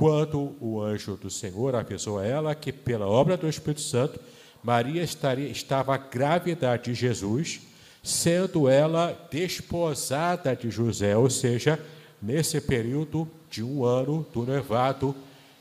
quando 0.00 0.56
o 0.62 0.80
anjo 0.80 1.14
do 1.14 1.28
Senhor 1.28 1.74
avisou 1.74 2.18
a 2.18 2.24
ela 2.24 2.54
que, 2.54 2.72
pela 2.72 3.06
obra 3.06 3.36
do 3.36 3.46
Espírito 3.46 3.82
Santo, 3.82 4.18
Maria 4.62 5.02
estaria, 5.02 5.46
estava 5.46 5.94
grávida 5.98 6.74
de 6.78 6.94
Jesus, 6.94 7.60
sendo 8.02 8.66
ela 8.66 9.12
desposada 9.30 10.56
de 10.56 10.70
José, 10.70 11.14
ou 11.14 11.28
seja, 11.28 11.78
nesse 12.20 12.62
período 12.62 13.28
de 13.50 13.62
um 13.62 13.84
ano 13.84 14.26
do 14.32 14.46
noivado 14.46 15.14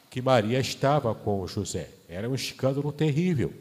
que 0.09 0.21
Maria 0.21 0.61
estava 0.61 1.13
com 1.13 1.45
José. 1.45 1.89
Era 2.07 2.29
um 2.29 2.33
escândalo 2.33 2.93
terrível. 2.93 3.51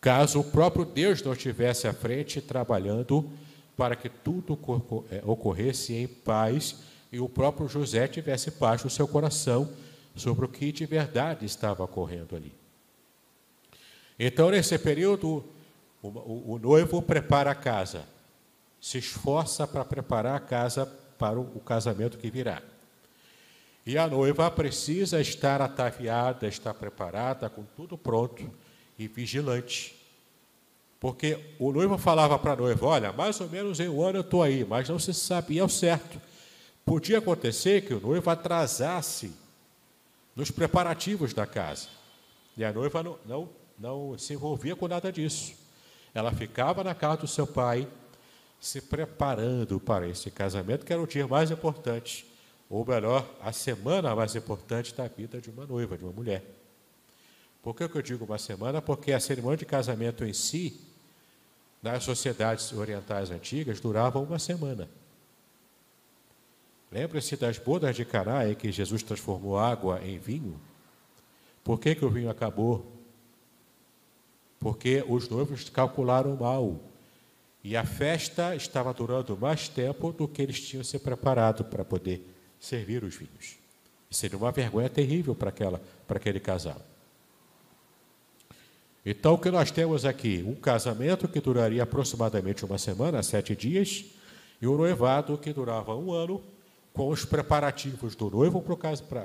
Caso 0.00 0.40
o 0.40 0.44
próprio 0.44 0.84
Deus 0.84 1.22
não 1.22 1.32
estivesse 1.32 1.86
à 1.86 1.92
frente 1.92 2.40
trabalhando 2.40 3.30
para 3.76 3.94
que 3.94 4.08
tudo 4.08 4.58
é, 5.12 5.22
ocorresse 5.24 5.94
em 5.94 6.08
paz 6.08 6.89
e 7.12 7.18
o 7.18 7.28
próprio 7.28 7.68
José 7.68 8.06
tivesse 8.06 8.50
paz 8.52 8.84
no 8.84 8.90
seu 8.90 9.08
coração 9.08 9.70
sobre 10.14 10.44
o 10.44 10.48
que 10.48 10.70
de 10.70 10.86
verdade 10.86 11.44
estava 11.44 11.84
ocorrendo 11.84 12.36
ali. 12.36 12.52
Então, 14.18 14.50
nesse 14.50 14.78
período, 14.78 15.44
o, 16.02 16.08
o, 16.08 16.52
o 16.54 16.58
noivo 16.58 17.00
prepara 17.00 17.50
a 17.50 17.54
casa, 17.54 18.04
se 18.80 18.98
esforça 18.98 19.66
para 19.66 19.84
preparar 19.84 20.36
a 20.36 20.40
casa 20.40 20.86
para 21.18 21.38
o, 21.38 21.42
o 21.56 21.60
casamento 21.60 22.18
que 22.18 22.30
virá. 22.30 22.62
E 23.84 23.96
a 23.96 24.06
noiva 24.06 24.50
precisa 24.50 25.20
estar 25.20 25.60
ataviada, 25.62 26.46
estar 26.46 26.74
preparada, 26.74 27.48
com 27.48 27.64
tudo 27.76 27.96
pronto 27.96 28.50
e 28.98 29.08
vigilante. 29.08 29.96
Porque 31.00 31.38
o 31.58 31.72
noivo 31.72 31.96
falava 31.96 32.38
para 32.38 32.52
a 32.52 32.56
noiva: 32.56 32.86
Olha, 32.86 33.12
mais 33.12 33.40
ou 33.40 33.48
menos 33.48 33.80
em 33.80 33.88
um 33.88 34.02
ano 34.02 34.18
eu 34.18 34.22
estou 34.22 34.42
aí, 34.42 34.64
mas 34.64 34.88
não 34.88 34.98
se 34.98 35.14
sabia 35.14 35.62
ao 35.62 35.68
certo. 35.68 36.20
Podia 36.90 37.18
acontecer 37.18 37.82
que 37.82 37.94
o 37.94 38.00
noivo 38.00 38.28
atrasasse 38.28 39.32
nos 40.34 40.50
preparativos 40.50 41.32
da 41.32 41.46
casa. 41.46 41.86
E 42.56 42.64
a 42.64 42.72
noiva 42.72 43.00
não, 43.00 43.16
não, 43.24 43.48
não 43.78 44.18
se 44.18 44.34
envolvia 44.34 44.74
com 44.74 44.88
nada 44.88 45.12
disso. 45.12 45.54
Ela 46.12 46.32
ficava 46.32 46.82
na 46.82 46.92
casa 46.92 47.18
do 47.18 47.28
seu 47.28 47.46
pai, 47.46 47.86
se 48.58 48.80
preparando 48.80 49.78
para 49.78 50.08
esse 50.08 50.32
casamento, 50.32 50.84
que 50.84 50.92
era 50.92 51.00
o 51.00 51.06
dia 51.06 51.28
mais 51.28 51.52
importante, 51.52 52.26
ou 52.68 52.84
melhor, 52.84 53.24
a 53.40 53.52
semana 53.52 54.16
mais 54.16 54.34
importante 54.34 54.92
da 54.92 55.06
vida 55.06 55.40
de 55.40 55.48
uma 55.48 55.64
noiva, 55.66 55.96
de 55.96 56.02
uma 56.02 56.12
mulher. 56.12 56.42
Por 57.62 57.72
que 57.72 57.84
eu 57.84 58.02
digo 58.02 58.24
uma 58.24 58.36
semana? 58.36 58.82
Porque 58.82 59.12
a 59.12 59.20
cerimônia 59.20 59.58
de 59.58 59.64
casamento 59.64 60.24
em 60.24 60.32
si, 60.32 60.80
nas 61.80 62.02
sociedades 62.02 62.72
orientais 62.72 63.30
antigas, 63.30 63.78
durava 63.78 64.18
uma 64.18 64.40
semana. 64.40 64.90
Lembre-se 66.92 67.36
das 67.36 67.58
bodas 67.58 67.94
de 67.94 68.04
Caná 68.04 68.48
em 68.48 68.54
que 68.54 68.72
Jesus 68.72 69.02
transformou 69.02 69.58
água 69.58 70.00
em 70.04 70.18
vinho. 70.18 70.60
Por 71.62 71.78
que, 71.78 71.94
que 71.94 72.04
o 72.04 72.10
vinho 72.10 72.28
acabou? 72.28 72.84
Porque 74.58 75.04
os 75.08 75.28
noivos 75.28 75.68
calcularam 75.68 76.36
mal. 76.36 76.80
E 77.62 77.76
a 77.76 77.84
festa 77.84 78.56
estava 78.56 78.92
durando 78.92 79.36
mais 79.36 79.68
tempo 79.68 80.12
do 80.12 80.26
que 80.26 80.42
eles 80.42 80.60
tinham 80.60 80.82
se 80.82 80.98
preparado 80.98 81.64
para 81.64 81.84
poder 81.84 82.26
servir 82.58 83.04
os 83.04 83.14
vinhos. 83.14 83.58
Seria 84.10 84.36
uma 84.36 84.50
vergonha 84.50 84.88
terrível 84.88 85.34
para, 85.34 85.50
aquela, 85.50 85.80
para 86.08 86.16
aquele 86.16 86.40
casal. 86.40 86.80
Então, 89.04 89.34
o 89.34 89.38
que 89.38 89.50
nós 89.50 89.70
temos 89.70 90.04
aqui? 90.04 90.44
Um 90.46 90.54
casamento 90.54 91.28
que 91.28 91.40
duraria 91.40 91.82
aproximadamente 91.82 92.64
uma 92.64 92.78
semana, 92.78 93.22
sete 93.22 93.54
dias, 93.54 94.04
e 94.60 94.66
um 94.66 94.76
noivado 94.76 95.38
que 95.38 95.52
durava 95.52 95.94
um 95.94 96.12
ano, 96.12 96.42
com 96.92 97.08
os 97.08 97.24
preparativos 97.24 98.14
do 98.14 98.30
noivo 98.30 98.62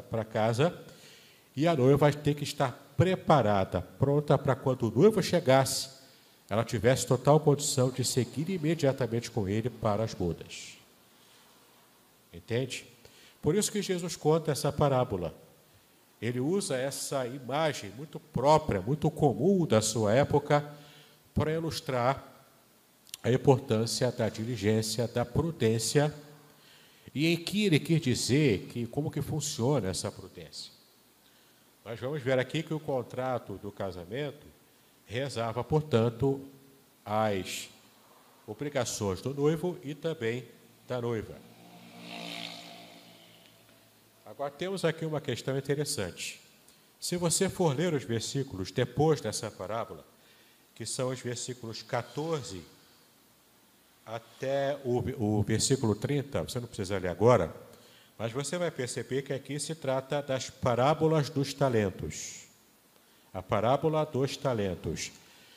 para 0.10 0.24
casa, 0.24 0.78
e 1.56 1.68
a 1.68 1.76
noiva 1.76 1.98
vai 1.98 2.14
ter 2.14 2.36
que 2.36 2.44
estar 2.44 2.72
preparada, 2.98 3.82
pronta 3.82 4.38
para 4.38 4.56
quando 4.56 4.84
o 4.88 4.92
noivo 4.92 5.22
chegasse, 5.22 5.90
ela 6.50 6.64
tivesse 6.64 7.08
total 7.08 7.40
condição 7.40 7.90
de 7.90 8.04
seguir 8.06 8.50
imediatamente 8.50 9.32
com 9.32 9.48
ele 9.48 9.70
para 9.70 10.04
as 10.04 10.14
bodas. 10.14 10.78
Entende? 12.34 12.86
Por 13.42 13.56
isso 13.56 13.72
que 13.72 13.82
Jesus 13.82 14.16
conta 14.16 14.52
essa 14.52 14.72
parábola. 14.72 15.34
Ele 16.22 16.40
usa 16.40 16.78
essa 16.78 17.26
imagem 17.26 17.92
muito 17.98 18.20
própria, 18.20 18.82
muito 18.82 19.10
comum 19.10 19.66
da 19.66 19.82
sua 19.82 20.14
época, 20.14 20.72
para 21.34 21.52
ilustrar 21.52 22.24
a 23.22 23.32
importância 23.32 24.12
da 24.12 24.30
diligência, 24.30 25.08
da 25.08 25.26
prudência, 25.26 26.14
e 27.16 27.38
que 27.38 27.66
ele 27.66 27.80
quer 27.80 28.02
dizer 28.02 28.68
que 28.68 28.86
como 28.86 29.10
que 29.10 29.22
funciona 29.22 29.88
essa 29.88 30.12
prudência. 30.12 30.74
Nós 31.86 31.98
vamos 31.98 32.22
ver 32.22 32.38
aqui 32.38 32.62
que 32.62 32.74
o 32.74 32.80
contrato 32.80 33.54
do 33.54 33.72
casamento 33.72 34.46
rezava, 35.06 35.64
portanto, 35.64 36.46
as 37.06 37.70
obrigações 38.46 39.22
do 39.22 39.34
noivo 39.34 39.80
e 39.82 39.96
também 39.96 40.46
da 40.86 41.00
noiva. 41.00 41.38
Agora 44.26 44.52
temos 44.52 44.84
aqui 44.84 45.06
uma 45.06 45.22
questão 45.22 45.58
interessante. 45.58 46.42
Se 47.00 47.16
você 47.16 47.48
for 47.48 47.78
ler 47.78 47.94
os 47.94 48.04
versículos 48.04 48.72
depois 48.72 49.22
dessa 49.22 49.50
parábola, 49.50 50.06
que 50.74 50.86
são 50.86 51.10
os 51.10 51.22
versículos 51.22 51.82
14 51.82 52.62
até 54.06 54.80
o, 54.86 55.40
o 55.40 55.42
versículo 55.42 55.96
30, 55.96 56.44
você 56.44 56.60
não 56.60 56.68
precisa 56.68 56.98
ler 56.98 57.08
agora, 57.08 57.54
mas 58.18 58.32
você 58.32 58.58
vai 58.58 58.70
perceber 58.70 59.24
que 59.24 59.34
aqui 59.34 59.60
se 59.60 59.74
trata 59.74 60.22
das 60.22 60.50
parábolas 60.50 61.30
dos 61.30 61.54
talentos. 61.54 62.46
A 63.34 63.42
parábola 63.42 64.06
dos 64.06 64.38
talentos. 64.38 65.12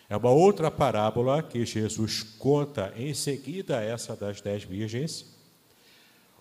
É 0.09 0.17
uma 0.17 0.31
outra 0.31 0.71
parábola 0.71 1.43
que 1.43 1.65
Jesus 1.67 2.23
conta 2.23 2.93
em 2.97 3.13
seguida 3.13 3.79
a 3.79 3.83
essa 3.83 4.17
das 4.17 4.41
dez 4.41 4.65
virgens, 4.65 5.27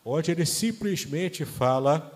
onde 0.04 0.32
ele 0.32 0.46
simplesmente 0.46 1.44
fala 1.44 2.14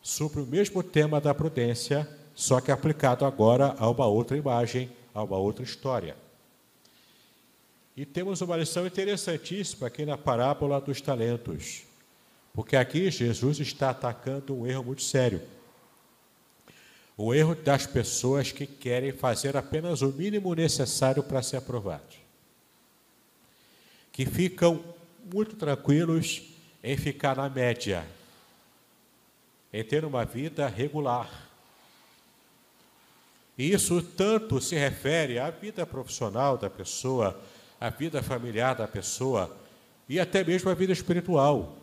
sobre 0.00 0.40
o 0.40 0.46
mesmo 0.46 0.82
tema 0.82 1.20
da 1.20 1.34
prudência, 1.34 2.08
só 2.34 2.58
que 2.58 2.72
aplicado 2.72 3.26
agora 3.26 3.76
a 3.78 3.88
uma 3.88 4.06
outra 4.06 4.36
imagem, 4.36 4.90
a 5.14 5.22
uma 5.22 5.36
outra 5.36 5.62
história. 5.62 6.16
E 8.00 8.06
temos 8.06 8.40
uma 8.40 8.56
lição 8.56 8.86
interessantíssima 8.86 9.88
aqui 9.88 10.06
na 10.06 10.16
parábola 10.16 10.80
dos 10.80 11.02
talentos, 11.02 11.82
porque 12.54 12.74
aqui 12.74 13.10
Jesus 13.10 13.60
está 13.60 13.90
atacando 13.90 14.56
um 14.56 14.66
erro 14.66 14.84
muito 14.84 15.02
sério. 15.02 15.42
O 17.14 17.34
erro 17.34 17.54
das 17.54 17.84
pessoas 17.84 18.52
que 18.52 18.66
querem 18.66 19.12
fazer 19.12 19.54
apenas 19.54 20.00
o 20.00 20.08
mínimo 20.08 20.54
necessário 20.54 21.22
para 21.22 21.42
ser 21.42 21.58
aprovados. 21.58 22.16
Que 24.10 24.24
ficam 24.24 24.82
muito 25.30 25.54
tranquilos 25.54 26.40
em 26.82 26.96
ficar 26.96 27.36
na 27.36 27.50
média, 27.50 28.06
em 29.70 29.84
ter 29.84 30.06
uma 30.06 30.24
vida 30.24 30.66
regular. 30.68 31.50
E 33.58 33.70
isso 33.70 34.00
tanto 34.02 34.58
se 34.58 34.74
refere 34.74 35.38
à 35.38 35.50
vida 35.50 35.84
profissional 35.84 36.56
da 36.56 36.70
pessoa, 36.70 37.38
à 37.80 37.88
vida 37.88 38.22
familiar 38.22 38.74
da 38.74 38.86
pessoa 38.86 39.56
e 40.08 40.20
até 40.20 40.44
mesmo 40.44 40.68
à 40.70 40.74
vida 40.74 40.92
espiritual. 40.92 41.78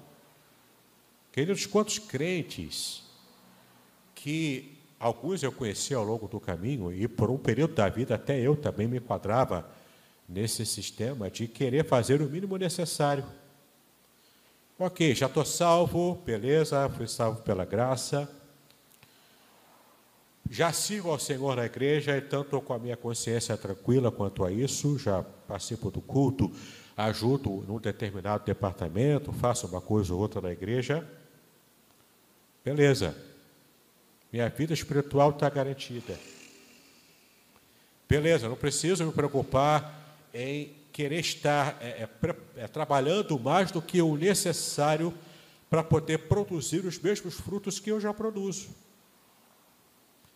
Queridos, 1.32 1.66
quantos 1.66 1.98
crentes 1.98 3.04
que 4.14 4.78
alguns 5.00 5.44
eu 5.44 5.52
conheci 5.52 5.94
ao 5.94 6.04
longo 6.04 6.28
do 6.28 6.40
caminho 6.40 6.94
e 6.94 7.08
por 7.08 7.30
um 7.32 7.38
período 7.38 7.74
da 7.74 7.90
vida 7.90 8.16
até 8.16 8.40
eu 8.40 8.56
também 8.56 8.88
me 8.88 8.98
enquadrava 8.98 9.68
nesse 10.30 10.66
sistema 10.66 11.30
de 11.30 11.48
querer 11.48 11.86
fazer 11.86 12.22
o 12.22 12.30
mínimo 12.30 12.58
necessário 12.58 13.26
Ok, 14.80 15.16
já 15.16 15.26
estou 15.26 15.44
salvo, 15.44 16.22
beleza, 16.24 16.88
fui 16.90 17.08
salvo 17.08 17.42
pela 17.42 17.66
graça. 17.66 18.30
Já 20.50 20.72
sigo 20.72 21.10
ao 21.10 21.20
Senhor 21.20 21.56
na 21.56 21.66
igreja, 21.66 22.18
então 22.18 22.42
estou 22.42 22.62
com 22.62 22.74
a 22.74 22.80
minha 22.80 22.96
consciência 22.96 23.58
tranquila 23.58 24.12
quanto 24.12 24.46
a 24.46 24.52
isso, 24.52 24.98
já 24.98 25.24
participo 25.48 25.92
do 25.92 26.02
culto, 26.02 26.52
ajudo 26.96 27.64
num 27.68 27.80
determinado 27.80 28.46
departamento, 28.46 29.32
faço 29.34 29.68
uma 29.68 29.82
coisa 29.82 30.14
ou 30.14 30.20
outra 30.20 30.42
na 30.42 30.52
igreja. 30.52 31.08
Beleza. 32.64 33.16
Minha 34.32 34.50
vida 34.50 34.74
espiritual 34.74 35.32
está 35.32 35.50
garantida. 35.50 36.18
Beleza, 38.10 38.48
não 38.48 38.56
preciso 38.56 39.06
me 39.06 39.12
preocupar 39.12 40.18
em 40.34 40.74
querer 40.94 41.20
estar 41.20 41.78
é, 41.82 42.04
é, 42.04 42.10
é, 42.56 42.68
trabalhando 42.68 43.38
mais 43.38 43.70
do 43.70 43.82
que 43.82 44.02
o 44.02 44.16
necessário 44.16 45.14
para 45.70 45.84
poder 45.84 46.20
produzir 46.28 46.86
os 46.86 46.98
mesmos 46.98 47.36
frutos 47.36 47.80
que 47.80 47.92
eu 47.92 48.00
já 48.00 48.14
produzo. 48.14 48.70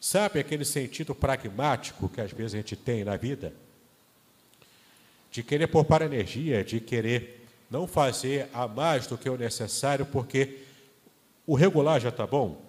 Sabe 0.02 0.40
aquele 0.40 0.66
sentido 0.66 1.14
pragmático 1.14 2.10
que 2.10 2.20
às 2.20 2.32
vezes 2.32 2.56
a 2.56 2.58
gente 2.58 2.76
tem 2.76 3.04
na 3.04 3.16
vida? 3.16 3.54
De 5.30 5.44
querer 5.44 5.68
poupar 5.68 6.02
energia, 6.02 6.64
de 6.64 6.80
querer 6.80 7.46
não 7.70 7.86
fazer 7.86 8.50
a 8.52 8.68
mais 8.68 9.06
do 9.06 9.16
que 9.16 9.30
o 9.30 9.38
necessário, 9.38 10.04
porque 10.04 10.64
o 11.46 11.54
regular 11.54 12.02
já 12.02 12.10
está 12.10 12.26
bom. 12.26 12.60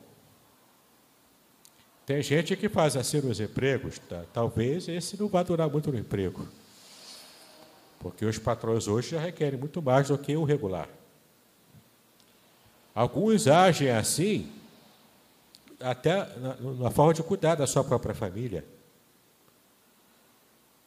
Tem 2.05 2.23
gente 2.23 2.55
que 2.55 2.68
faz 2.68 2.99
assim 2.99 3.23
nos 3.23 3.40
empregos, 3.40 3.99
tá? 3.99 4.27
talvez 4.31 4.87
esse 4.87 5.18
não 5.18 5.27
vá 5.27 5.42
durar 5.42 5.71
muito 5.71 5.90
no 5.90 5.99
emprego. 5.99 6.47
Porque 7.99 8.27
os 8.27 8.38
patrões 8.38 8.87
hoje 8.87 9.12
já 9.12 9.21
requerem 9.21 9.59
muito 9.59 9.81
mais 9.81 10.09
do 10.09 10.18
que 10.18 10.37
o 10.37 10.45
regular. 10.45 10.88
Alguns 12.95 13.47
agem 13.47 13.88
assim, 13.88 14.53
até 15.83 16.27
na, 16.38 16.55
na 16.57 16.90
forma 16.90 17.14
de 17.14 17.23
cuidar 17.23 17.55
da 17.55 17.66
sua 17.66 17.85
própria 17.85 18.14
família. 18.14 18.64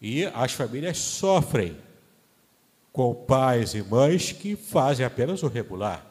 E 0.02 0.26
as 0.26 0.54
famílias 0.54 0.98
sofrem 0.98 1.78
com 2.92 3.14
pais 3.14 3.74
e 3.74 3.84
mães 3.84 4.32
que 4.32 4.56
fazem 4.56 5.06
apenas 5.06 5.44
o 5.44 5.48
regular. 5.48 6.06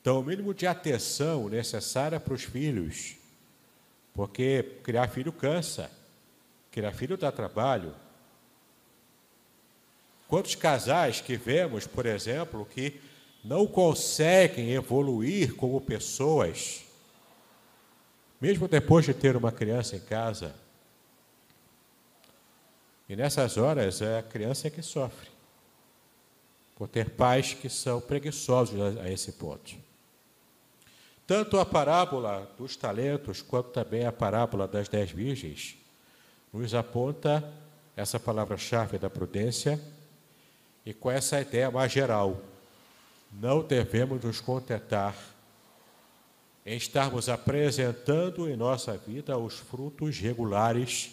Então, 0.00 0.20
o 0.20 0.22
mínimo 0.22 0.54
de 0.54 0.66
atenção 0.66 1.48
necessária 1.48 2.18
para 2.18 2.32
os 2.32 2.44
filhos, 2.44 3.16
porque 4.14 4.78
criar 4.82 5.08
filho 5.08 5.32
cansa, 5.32 5.90
criar 6.70 6.92
filho 6.92 7.18
dá 7.18 7.30
trabalho, 7.30 7.94
Quantos 10.30 10.54
casais 10.54 11.20
que 11.20 11.36
vemos, 11.36 11.88
por 11.88 12.06
exemplo, 12.06 12.64
que 12.64 13.00
não 13.42 13.66
conseguem 13.66 14.70
evoluir 14.70 15.56
como 15.56 15.80
pessoas, 15.80 16.84
mesmo 18.40 18.66
depois 18.66 19.04
de 19.04 19.12
ter 19.12 19.36
uma 19.36 19.52
criança 19.52 19.96
em 19.96 20.00
casa. 20.00 20.54
E 23.08 23.14
nessas 23.14 23.56
horas 23.56 24.00
é 24.00 24.18
a 24.18 24.22
criança 24.22 24.70
que 24.70 24.82
sofre, 24.82 25.28
por 26.76 26.88
ter 26.88 27.10
pais 27.10 27.52
que 27.52 27.68
são 27.68 28.00
preguiçosos 28.00 28.96
a 28.98 29.10
esse 29.10 29.32
ponto. 29.32 29.74
Tanto 31.26 31.60
a 31.60 31.66
parábola 31.66 32.50
dos 32.58 32.76
talentos, 32.76 33.42
quanto 33.42 33.70
também 33.70 34.06
a 34.06 34.12
parábola 34.12 34.66
das 34.66 34.88
dez 34.88 35.10
virgens, 35.10 35.76
nos 36.52 36.74
aponta 36.74 37.44
essa 37.96 38.18
palavra-chave 38.18 38.98
da 38.98 39.10
prudência 39.10 39.80
e 40.84 40.94
com 40.94 41.10
essa 41.10 41.40
ideia 41.40 41.70
mais 41.70 41.92
geral, 41.92 42.40
não 43.32 43.62
devemos 43.62 44.24
nos 44.24 44.40
contentar 44.40 45.14
em 46.64 46.76
estarmos 46.76 47.28
apresentando 47.28 48.48
em 48.48 48.56
nossa 48.56 48.96
vida 48.96 49.36
os 49.38 49.58
frutos 49.58 50.18
regulares, 50.18 51.10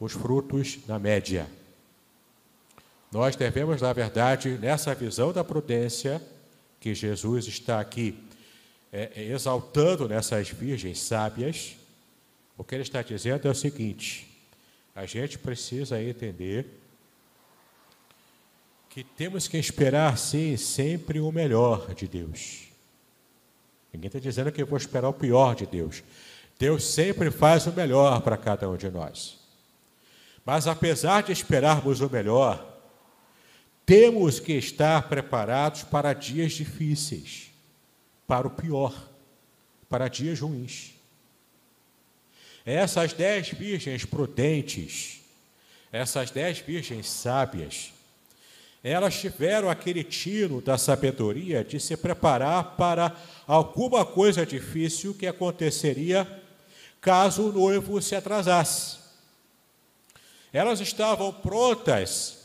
os 0.00 0.12
frutos 0.12 0.78
na 0.86 0.98
média. 0.98 1.48
Nós 3.10 3.36
devemos, 3.36 3.80
na 3.80 3.92
verdade, 3.92 4.58
nessa 4.58 4.94
visão 4.94 5.32
da 5.32 5.42
prudência 5.42 6.22
que 6.80 6.94
Jesus 6.94 7.46
está 7.46 7.80
aqui 7.80 8.18
é, 8.92 9.12
é, 9.16 9.22
exaltando 9.24 10.08
nessas 10.08 10.48
virgens 10.50 11.00
sábias, 11.00 11.76
o 12.56 12.64
que 12.64 12.74
ele 12.74 12.82
está 12.82 13.02
dizendo 13.02 13.46
é 13.46 13.50
o 13.50 13.54
seguinte: 13.54 14.28
a 14.94 15.06
gente 15.06 15.38
precisa 15.38 16.02
entender 16.02 16.66
que 18.88 19.04
temos 19.04 19.46
que 19.46 19.58
esperar, 19.58 20.18
sim, 20.18 20.56
sempre 20.56 21.20
o 21.20 21.30
melhor 21.30 21.94
de 21.94 22.08
Deus. 22.08 22.68
Ninguém 23.92 24.08
está 24.08 24.18
dizendo 24.18 24.52
que 24.52 24.62
eu 24.62 24.66
vou 24.66 24.76
esperar 24.76 25.08
o 25.08 25.12
pior 25.12 25.54
de 25.54 25.66
Deus. 25.66 26.02
Deus 26.58 26.84
sempre 26.84 27.30
faz 27.30 27.66
o 27.66 27.72
melhor 27.72 28.20
para 28.20 28.36
cada 28.36 28.68
um 28.68 28.76
de 28.76 28.90
nós. 28.90 29.38
Mas 30.44 30.66
apesar 30.66 31.22
de 31.22 31.32
esperarmos 31.32 32.00
o 32.00 32.10
melhor, 32.10 32.78
temos 33.84 34.40
que 34.40 34.52
estar 34.54 35.08
preparados 35.08 35.82
para 35.82 36.12
dias 36.12 36.52
difíceis, 36.52 37.50
para 38.26 38.46
o 38.46 38.50
pior, 38.50 38.94
para 39.88 40.08
dias 40.08 40.40
ruins. 40.40 40.94
Essas 42.64 43.14
dez 43.14 43.48
virgens 43.48 44.04
prudentes, 44.04 45.22
essas 45.90 46.30
dez 46.30 46.58
virgens 46.58 47.08
sábias, 47.08 47.92
elas 48.82 49.18
tiveram 49.18 49.68
aquele 49.68 50.04
tino 50.04 50.60
da 50.60 50.78
sabedoria 50.78 51.64
de 51.64 51.80
se 51.80 51.96
preparar 51.96 52.76
para 52.76 53.16
alguma 53.46 54.04
coisa 54.04 54.46
difícil 54.46 55.14
que 55.14 55.26
aconteceria 55.26 56.26
caso 57.00 57.48
o 57.48 57.52
noivo 57.52 58.00
se 58.00 58.14
atrasasse. 58.14 58.98
Elas 60.52 60.80
estavam 60.80 61.32
prontas 61.32 62.38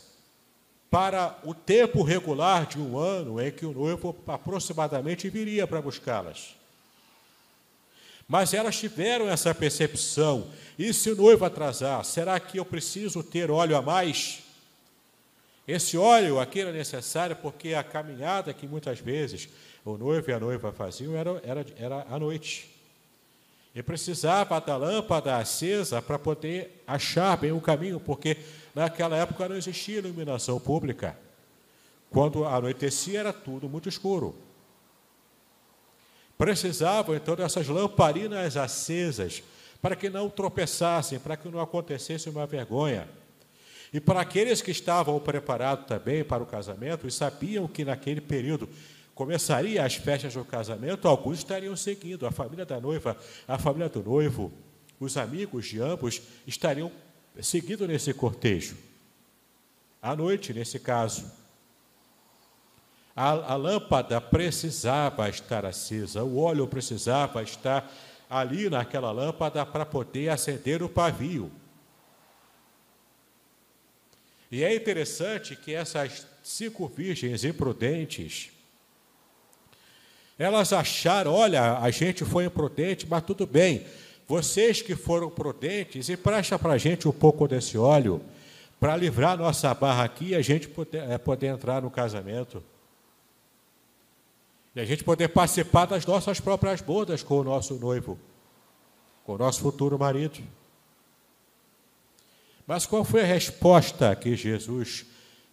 para 0.90 1.38
o 1.42 1.52
tempo 1.52 2.02
regular 2.02 2.66
de 2.66 2.78
um 2.78 2.96
ano 2.96 3.40
em 3.40 3.50
que 3.50 3.66
o 3.66 3.72
noivo 3.72 4.16
aproximadamente 4.26 5.28
viria 5.28 5.66
para 5.66 5.82
buscá-las. 5.82 6.54
Mas 8.28 8.54
elas 8.54 8.76
tiveram 8.76 9.28
essa 9.28 9.54
percepção: 9.54 10.48
e 10.78 10.92
se 10.94 11.10
o 11.10 11.16
noivo 11.16 11.44
atrasar, 11.44 12.04
será 12.04 12.38
que 12.38 12.58
eu 12.58 12.64
preciso 12.64 13.22
ter 13.22 13.50
óleo 13.50 13.76
a 13.76 13.82
mais? 13.82 14.43
Esse 15.66 15.96
óleo 15.96 16.38
aqui 16.38 16.60
era 16.60 16.72
necessário 16.72 17.36
porque 17.36 17.74
a 17.74 17.82
caminhada 17.82 18.52
que 18.52 18.66
muitas 18.66 18.98
vezes 18.98 19.48
o 19.84 19.96
noivo 19.96 20.30
e 20.30 20.34
a 20.34 20.40
noiva 20.40 20.72
faziam 20.72 21.16
era, 21.16 21.40
era, 21.42 21.66
era 21.76 22.06
à 22.10 22.18
noite. 22.18 22.70
E 23.74 23.82
precisava 23.82 24.60
da 24.60 24.76
lâmpada 24.76 25.36
acesa 25.36 26.00
para 26.00 26.18
poder 26.18 26.82
achar 26.86 27.36
bem 27.36 27.50
o 27.50 27.60
caminho, 27.60 27.98
porque 27.98 28.36
naquela 28.74 29.16
época 29.16 29.48
não 29.48 29.56
existia 29.56 29.98
iluminação 29.98 30.60
pública. 30.60 31.18
Quando 32.10 32.44
anoitecia 32.44 33.20
era 33.20 33.32
tudo 33.32 33.68
muito 33.68 33.88
escuro. 33.88 34.36
Precisavam 36.38 37.16
então 37.16 37.34
dessas 37.34 37.66
lamparinas 37.66 38.56
acesas 38.56 39.42
para 39.80 39.96
que 39.96 40.08
não 40.08 40.30
tropeçassem, 40.30 41.18
para 41.18 41.36
que 41.36 41.48
não 41.48 41.60
acontecesse 41.60 42.28
uma 42.28 42.46
vergonha. 42.46 43.08
E 43.94 44.00
para 44.00 44.22
aqueles 44.22 44.60
que 44.60 44.72
estavam 44.72 45.20
preparados 45.20 45.86
também 45.86 46.24
para 46.24 46.42
o 46.42 46.46
casamento 46.46 47.06
e 47.06 47.12
sabiam 47.12 47.68
que 47.68 47.84
naquele 47.84 48.20
período 48.20 48.68
começaria 49.14 49.84
as 49.84 49.94
festas 49.94 50.34
do 50.34 50.44
casamento, 50.44 51.06
alguns 51.06 51.38
estariam 51.38 51.76
seguindo, 51.76 52.26
a 52.26 52.32
família 52.32 52.66
da 52.66 52.80
noiva, 52.80 53.16
a 53.46 53.56
família 53.56 53.88
do 53.88 54.02
noivo, 54.02 54.52
os 54.98 55.16
amigos 55.16 55.66
de 55.66 55.80
ambos 55.80 56.20
estariam 56.44 56.90
seguindo 57.40 57.86
nesse 57.86 58.12
cortejo. 58.12 58.76
À 60.02 60.16
noite, 60.16 60.52
nesse 60.52 60.80
caso. 60.80 61.30
A, 63.14 63.52
a 63.52 63.54
lâmpada 63.54 64.20
precisava 64.20 65.28
estar 65.28 65.64
acesa, 65.64 66.24
o 66.24 66.38
óleo 66.38 66.66
precisava 66.66 67.44
estar 67.44 67.88
ali 68.28 68.68
naquela 68.68 69.12
lâmpada 69.12 69.64
para 69.64 69.86
poder 69.86 70.30
acender 70.30 70.82
o 70.82 70.88
pavio. 70.88 71.52
E 74.54 74.62
é 74.62 74.72
interessante 74.72 75.56
que 75.56 75.74
essas 75.74 76.28
cinco 76.40 76.86
virgens 76.86 77.42
imprudentes, 77.42 78.52
elas 80.38 80.72
acharam, 80.72 81.34
olha, 81.34 81.78
a 81.78 81.90
gente 81.90 82.24
foi 82.24 82.44
imprudente, 82.44 83.04
mas 83.04 83.24
tudo 83.24 83.48
bem. 83.48 83.84
Vocês 84.28 84.80
que 84.80 84.94
foram 84.94 85.28
prudentes, 85.28 86.08
empresta 86.08 86.56
para 86.56 86.74
a 86.74 86.78
gente 86.78 87.08
um 87.08 87.12
pouco 87.12 87.48
desse 87.48 87.76
óleo, 87.76 88.22
para 88.78 88.96
livrar 88.96 89.36
nossa 89.36 89.74
barra 89.74 90.04
aqui 90.04 90.26
e 90.26 90.34
a 90.36 90.40
gente 90.40 90.68
poder, 90.68 90.98
é, 91.10 91.18
poder 91.18 91.48
entrar 91.48 91.82
no 91.82 91.90
casamento. 91.90 92.62
E 94.72 94.80
a 94.80 94.84
gente 94.84 95.02
poder 95.02 95.30
participar 95.30 95.86
das 95.86 96.06
nossas 96.06 96.38
próprias 96.38 96.80
bodas 96.80 97.24
com 97.24 97.40
o 97.40 97.42
nosso 97.42 97.74
noivo, 97.74 98.16
com 99.24 99.32
o 99.32 99.38
nosso 99.38 99.60
futuro 99.60 99.98
marido. 99.98 100.44
Mas 102.66 102.86
qual 102.86 103.04
foi 103.04 103.20
a 103.22 103.26
resposta 103.26 104.14
que 104.16 104.34
Jesus 104.34 105.04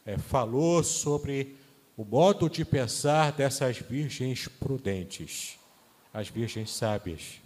é, 0.05 0.17
falou 0.17 0.83
sobre 0.83 1.55
o 1.97 2.05
modo 2.05 2.49
de 2.49 2.63
pensar 2.63 3.33
dessas 3.33 3.77
virgens 3.77 4.47
prudentes, 4.47 5.59
as 6.13 6.29
virgens 6.29 6.71
sábias? 6.71 7.41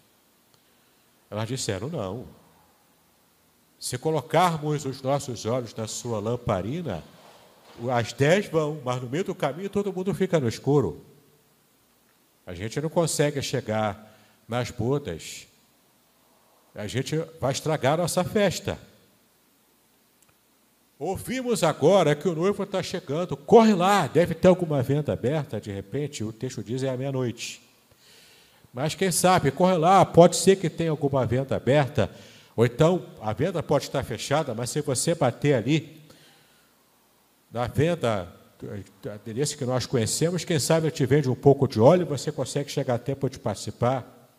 Elas 1.29 1.47
disseram: 1.47 1.89
não. 1.89 2.27
Se 3.79 3.97
colocarmos 3.97 4.85
os 4.85 5.01
nossos 5.01 5.45
olhos 5.45 5.73
na 5.75 5.87
sua 5.87 6.19
lamparina, 6.19 7.03
as 7.91 8.13
dez 8.13 8.47
vão, 8.47 8.81
mas 8.85 9.01
no 9.01 9.09
meio 9.09 9.23
do 9.23 9.35
caminho 9.35 9.69
todo 9.69 9.91
mundo 9.91 10.13
fica 10.13 10.39
no 10.39 10.47
escuro. 10.47 11.03
A 12.45 12.53
gente 12.53 12.79
não 12.79 12.89
consegue 12.89 13.41
chegar 13.41 14.15
nas 14.47 14.69
bodas. 14.69 15.47
A 16.73 16.87
gente 16.87 17.17
vai 17.39 17.51
estragar 17.51 17.97
nossa 17.97 18.23
festa. 18.23 18.79
Ouvimos 20.97 21.61
agora 21.61 22.15
que 22.15 22.27
o 22.27 22.33
noivo 22.33 22.63
está 22.63 22.81
chegando. 22.81 23.35
Corre 23.35 23.73
lá, 23.73 24.07
deve 24.07 24.33
ter 24.33 24.47
alguma 24.47 24.81
venda 24.81 25.11
aberta, 25.11 25.59
de 25.59 25.71
repente, 25.71 26.23
o 26.23 26.31
texto 26.31 26.63
diz 26.63 26.83
é 26.83 26.89
à 26.89 26.95
meia-noite. 26.95 27.61
Mas 28.73 28.95
quem 28.95 29.11
sabe, 29.11 29.51
corre 29.51 29.77
lá, 29.77 30.05
pode 30.05 30.37
ser 30.37 30.55
que 30.55 30.69
tenha 30.69 30.91
alguma 30.91 31.25
venda 31.25 31.55
aberta, 31.55 32.09
ou 32.55 32.65
então 32.65 33.05
a 33.21 33.33
venda 33.33 33.61
pode 33.61 33.85
estar 33.85 34.03
fechada, 34.03 34.53
mas 34.53 34.69
se 34.69 34.81
você 34.81 35.13
bater 35.13 35.53
ali, 35.53 36.01
na 37.51 37.67
venda 37.67 38.33
desse 39.25 39.55
que 39.57 39.65
nós 39.65 39.85
conhecemos, 39.85 40.43
quem 40.43 40.59
sabe 40.59 40.87
eu 40.87 40.91
te 40.91 41.05
vende 41.05 41.29
um 41.29 41.35
pouco 41.35 41.67
de 41.67 41.79
óleo 41.79 42.05
você 42.05 42.31
consegue 42.31 42.71
chegar 42.71 42.95
a 42.95 42.99
tempo 42.99 43.29
de 43.29 43.37
participar. 43.37 44.29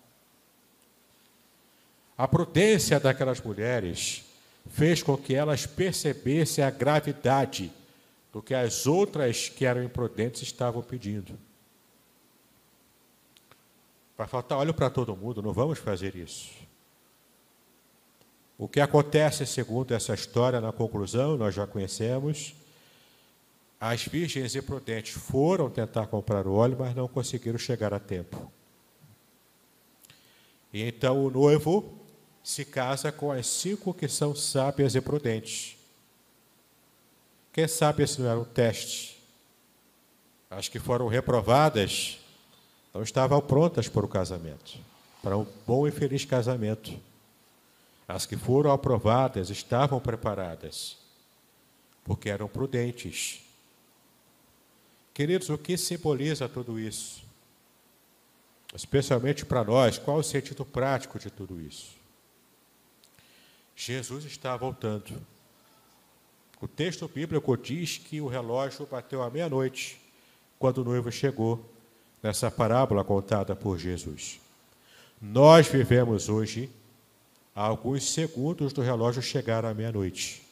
A 2.16 2.26
prudência 2.26 2.98
daquelas 2.98 3.40
mulheres 3.40 4.25
fez 4.70 5.02
com 5.02 5.16
que 5.16 5.34
elas 5.34 5.66
percebessem 5.66 6.62
a 6.64 6.70
gravidade 6.70 7.72
do 8.32 8.42
que 8.42 8.54
as 8.54 8.86
outras 8.86 9.48
que 9.48 9.64
eram 9.64 9.82
imprudentes 9.82 10.42
estavam 10.42 10.82
pedindo. 10.82 11.38
Vai 14.16 14.26
faltar 14.26 14.58
óleo 14.58 14.74
para 14.74 14.90
todo 14.90 15.16
mundo, 15.16 15.42
não 15.42 15.52
vamos 15.52 15.78
fazer 15.78 16.14
isso. 16.16 16.50
O 18.58 18.66
que 18.66 18.80
acontece, 18.80 19.44
segundo 19.46 19.92
essa 19.92 20.14
história, 20.14 20.60
na 20.60 20.72
conclusão, 20.72 21.36
nós 21.36 21.54
já 21.54 21.66
conhecemos. 21.66 22.54
As 23.78 24.04
virgens 24.04 24.56
imprudentes 24.56 25.12
foram 25.12 25.68
tentar 25.68 26.06
comprar 26.06 26.46
o 26.46 26.54
óleo, 26.54 26.76
mas 26.78 26.94
não 26.94 27.06
conseguiram 27.06 27.58
chegar 27.58 27.92
a 27.92 27.98
tempo. 27.98 28.50
E 30.72 30.82
então 30.82 31.24
o 31.24 31.30
noivo 31.30 31.98
se 32.46 32.64
casa 32.64 33.10
com 33.10 33.32
as 33.32 33.44
cinco 33.44 33.92
que 33.92 34.06
são 34.06 34.32
sábias 34.32 34.94
e 34.94 35.00
prudentes. 35.00 35.76
Quem 37.52 37.66
sabe 37.66 38.04
esse 38.04 38.20
não 38.20 38.30
era 38.30 38.38
um 38.38 38.44
teste? 38.44 39.20
As 40.48 40.68
que 40.68 40.78
foram 40.78 41.08
reprovadas 41.08 42.20
não 42.94 43.02
estavam 43.02 43.40
prontas 43.40 43.88
para 43.88 44.06
o 44.06 44.08
casamento, 44.08 44.78
para 45.20 45.36
um 45.36 45.44
bom 45.66 45.88
e 45.88 45.90
feliz 45.90 46.24
casamento. 46.24 46.96
As 48.06 48.26
que 48.26 48.36
foram 48.36 48.70
aprovadas 48.70 49.50
estavam 49.50 49.98
preparadas, 49.98 50.96
porque 52.04 52.30
eram 52.30 52.46
prudentes. 52.46 53.40
Queridos, 55.12 55.48
o 55.50 55.58
que 55.58 55.76
simboliza 55.76 56.48
tudo 56.48 56.78
isso? 56.78 57.24
Especialmente 58.72 59.44
para 59.44 59.64
nós, 59.64 59.98
qual 59.98 60.18
o 60.18 60.22
sentido 60.22 60.64
prático 60.64 61.18
de 61.18 61.28
tudo 61.28 61.60
isso? 61.60 62.05
Jesus 63.76 64.24
está 64.24 64.56
voltando. 64.56 65.14
O 66.58 66.66
texto 66.66 67.06
bíblico 67.06 67.54
diz 67.58 67.98
que 67.98 68.20
o 68.22 68.26
relógio 68.26 68.86
bateu 68.86 69.22
à 69.22 69.28
meia-noite 69.28 70.00
quando 70.58 70.78
o 70.78 70.84
noivo 70.84 71.12
chegou, 71.12 71.70
nessa 72.22 72.50
parábola 72.50 73.04
contada 73.04 73.54
por 73.54 73.78
Jesus. 73.78 74.40
Nós 75.20 75.68
vivemos 75.68 76.30
hoje 76.30 76.70
alguns 77.54 78.10
segundos 78.10 78.72
do 78.72 78.80
relógio 78.80 79.20
chegar 79.20 79.66
à 79.66 79.74
meia-noite. 79.74 80.42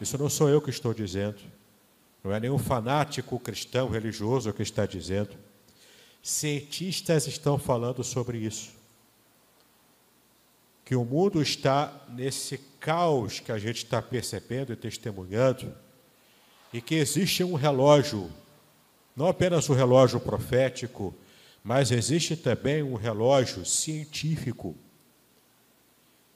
Isso 0.00 0.16
não 0.16 0.30
sou 0.30 0.48
eu 0.48 0.62
que 0.62 0.70
estou 0.70 0.94
dizendo, 0.94 1.40
não 2.22 2.32
é 2.32 2.38
nenhum 2.38 2.58
fanático 2.58 3.38
cristão 3.40 3.88
religioso 3.88 4.52
que 4.52 4.62
está 4.62 4.86
dizendo. 4.86 5.36
Cientistas 6.22 7.26
estão 7.26 7.58
falando 7.58 8.02
sobre 8.04 8.38
isso. 8.38 8.83
Que 10.84 10.94
o 10.94 11.04
mundo 11.04 11.40
está 11.40 12.04
nesse 12.08 12.58
caos 12.78 13.40
que 13.40 13.50
a 13.50 13.58
gente 13.58 13.78
está 13.78 14.02
percebendo 14.02 14.72
e 14.72 14.76
testemunhando, 14.76 15.74
e 16.72 16.80
que 16.80 16.96
existe 16.96 17.42
um 17.42 17.54
relógio, 17.54 18.30
não 19.16 19.28
apenas 19.28 19.68
o 19.68 19.72
um 19.72 19.76
relógio 19.76 20.20
profético, 20.20 21.14
mas 21.62 21.90
existe 21.90 22.36
também 22.36 22.82
um 22.82 22.94
relógio 22.94 23.64
científico 23.64 24.76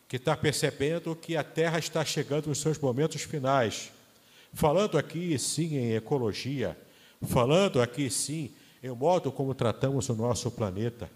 que 0.08 0.16
está 0.16 0.34
percebendo 0.34 1.14
que 1.14 1.36
a 1.36 1.44
Terra 1.44 1.78
está 1.78 2.02
chegando 2.02 2.46
nos 2.46 2.60
seus 2.60 2.78
momentos 2.78 3.20
finais. 3.22 3.92
Falando 4.54 4.96
aqui, 4.96 5.38
sim, 5.38 5.76
em 5.76 5.94
ecologia, 5.94 6.78
falando 7.22 7.82
aqui, 7.82 8.08
sim, 8.08 8.54
em 8.82 8.90
modo 8.90 9.30
como 9.30 9.54
tratamos 9.54 10.08
o 10.08 10.14
nosso 10.14 10.50
planeta. 10.50 11.10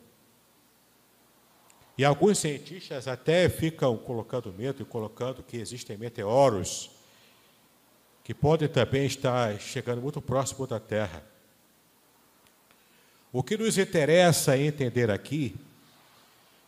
E 1.97 2.05
alguns 2.05 2.39
cientistas 2.39 3.07
até 3.07 3.49
ficam 3.49 3.97
colocando 3.97 4.53
medo 4.53 4.83
e 4.83 4.85
colocando 4.85 5.43
que 5.43 5.59
existem 5.59 5.97
meteoros 5.97 6.91
que 8.25 8.33
podem 8.33 8.69
também 8.69 9.05
estar 9.05 9.59
chegando 9.61 10.01
muito 10.01 10.21
próximo 10.21 10.67
da 10.67 10.79
Terra. 10.79 11.25
O 13.33 13.43
que 13.43 13.57
nos 13.57 13.77
interessa 13.79 14.57
entender 14.57 15.11
aqui 15.11 15.55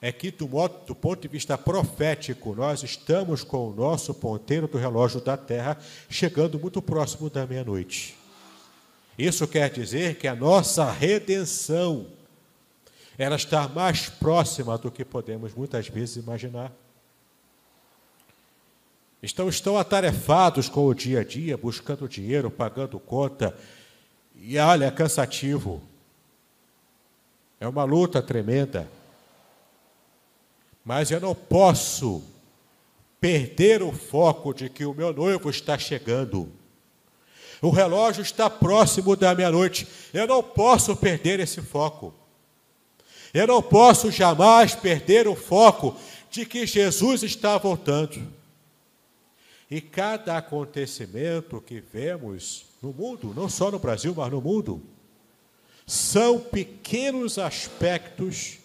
é 0.00 0.12
que, 0.12 0.30
do, 0.30 0.48
modo, 0.48 0.84
do 0.86 0.94
ponto 0.94 1.22
de 1.22 1.28
vista 1.28 1.56
profético, 1.56 2.54
nós 2.54 2.82
estamos 2.82 3.42
com 3.42 3.68
o 3.68 3.74
nosso 3.74 4.12
ponteiro 4.12 4.66
do 4.66 4.76
relógio 4.76 5.20
da 5.20 5.36
Terra 5.36 5.78
chegando 6.10 6.58
muito 6.58 6.82
próximo 6.82 7.30
da 7.30 7.46
meia-noite. 7.46 8.16
Isso 9.16 9.46
quer 9.46 9.70
dizer 9.70 10.16
que 10.16 10.26
a 10.26 10.34
nossa 10.34 10.90
redenção 10.90 12.06
ela 13.16 13.36
está 13.36 13.68
mais 13.68 14.08
próxima 14.08 14.76
do 14.76 14.90
que 14.90 15.04
podemos 15.04 15.54
muitas 15.54 15.88
vezes 15.88 16.16
imaginar. 16.16 16.72
Estão, 19.22 19.48
estão 19.48 19.78
atarefados 19.78 20.68
com 20.68 20.86
o 20.86 20.94
dia 20.94 21.20
a 21.20 21.24
dia, 21.24 21.56
buscando 21.56 22.08
dinheiro, 22.08 22.50
pagando 22.50 22.98
conta, 22.98 23.56
e 24.36 24.58
olha, 24.58 24.86
é 24.86 24.90
cansativo. 24.90 25.82
É 27.58 27.66
uma 27.66 27.84
luta 27.84 28.20
tremenda. 28.20 28.88
Mas 30.84 31.10
eu 31.10 31.20
não 31.20 31.34
posso 31.34 32.22
perder 33.18 33.82
o 33.82 33.90
foco 33.90 34.52
de 34.52 34.68
que 34.68 34.84
o 34.84 34.92
meu 34.92 35.12
noivo 35.14 35.48
está 35.48 35.78
chegando. 35.78 36.52
O 37.62 37.70
relógio 37.70 38.20
está 38.20 38.50
próximo 38.50 39.16
da 39.16 39.34
meia-noite. 39.34 39.88
Eu 40.12 40.26
não 40.26 40.42
posso 40.42 40.94
perder 40.94 41.40
esse 41.40 41.62
foco. 41.62 42.12
Eu 43.34 43.48
não 43.48 43.60
posso 43.60 44.12
jamais 44.12 44.76
perder 44.76 45.26
o 45.26 45.34
foco 45.34 45.96
de 46.30 46.46
que 46.46 46.64
Jesus 46.64 47.24
está 47.24 47.58
voltando. 47.58 48.22
E 49.68 49.80
cada 49.80 50.38
acontecimento 50.38 51.60
que 51.60 51.80
vemos 51.80 52.64
no 52.80 52.92
mundo, 52.92 53.34
não 53.34 53.48
só 53.48 53.72
no 53.72 53.78
Brasil, 53.80 54.14
mas 54.16 54.30
no 54.30 54.40
mundo, 54.40 54.80
são 55.84 56.38
pequenos 56.38 57.36
aspectos 57.36 58.58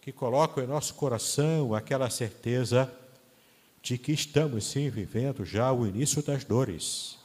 que 0.00 0.10
colocam 0.10 0.64
em 0.64 0.66
nosso 0.66 0.94
coração 0.94 1.72
aquela 1.72 2.10
certeza 2.10 2.92
de 3.80 3.96
que 3.96 4.10
estamos 4.12 4.64
sim 4.64 4.90
vivendo 4.90 5.44
já 5.44 5.72
o 5.72 5.86
início 5.86 6.20
das 6.22 6.42
dores. 6.42 7.16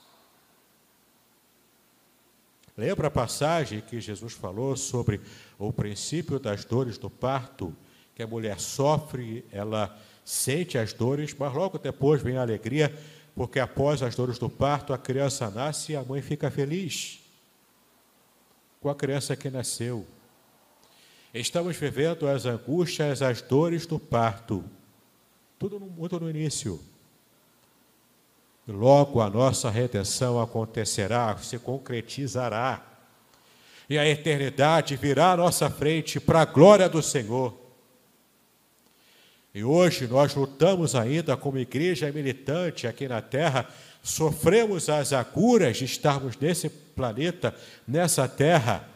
Lembra 2.76 3.08
a 3.08 3.12
passagem 3.12 3.82
que 3.82 4.02
Jesus 4.02 4.34
falou 4.34 4.76
sobre 4.76 5.22
o 5.60 5.72
princípio 5.72 6.40
das 6.40 6.66
dores 6.66 6.98
do 6.98 7.10
parto, 7.10 7.76
que 8.16 8.24
a 8.24 8.28
mulher 8.28 8.60
sofre, 8.60 9.46
ela 9.52 9.96
sente 10.26 10.78
as 10.78 10.94
dores, 10.94 11.36
mas 11.38 11.54
logo 11.54 11.78
depois 11.78 12.22
vem 12.22 12.38
a 12.38 12.42
alegria, 12.42 12.94
porque 13.36 13.60
após 13.60 14.02
as 14.02 14.16
dores 14.16 14.38
do 14.38 14.50
parto 14.50 14.94
a 14.94 14.98
criança 14.98 15.50
nasce 15.50 15.92
e 15.92 15.96
a 15.96 16.04
mãe 16.04 16.22
fica 16.22 16.50
feliz 16.50 17.20
com 18.80 18.90
a 18.90 18.96
criança 18.96 19.36
que 19.36 19.50
nasceu. 19.50 20.06
Estamos 21.34 21.78
vivendo 21.78 22.28
as 22.28 22.46
angústias, 22.46 23.22
as 23.22 23.42
dores 23.42 23.86
do 23.86 23.98
parto. 23.98 24.64
Tudo 25.58 25.80
muito 25.80 26.20
no 26.20 26.30
início. 26.30 26.80
Logo 28.68 29.22
a 29.22 29.30
nossa 29.30 29.70
redenção 29.70 30.42
acontecerá, 30.42 31.38
se 31.38 31.60
concretizará. 31.60 32.82
E 33.90 33.98
a 33.98 34.08
eternidade 34.08 34.96
virá 34.96 35.34
à 35.34 35.38
nossa 35.38 35.70
frente 35.70 36.20
para 36.20 36.42
a 36.42 36.46
glória 36.46 36.88
do 36.88 37.02
Senhor. 37.02 37.58
E 39.54 39.64
hoje 39.64 40.08
nós 40.08 40.34
lutamos 40.34 40.96
ainda 40.96 41.38
como 41.38 41.60
igreja 41.60 42.12
militante 42.12 42.88
aqui 42.88 43.08
na 43.08 43.22
terra, 43.22 43.68
sofremos 44.02 44.90
as 44.90 45.14
aguras 45.14 45.78
de 45.78 45.86
estarmos 45.86 46.38
nesse 46.38 46.70
planeta, 46.70 47.56
nessa 47.88 48.28
terra 48.28 48.90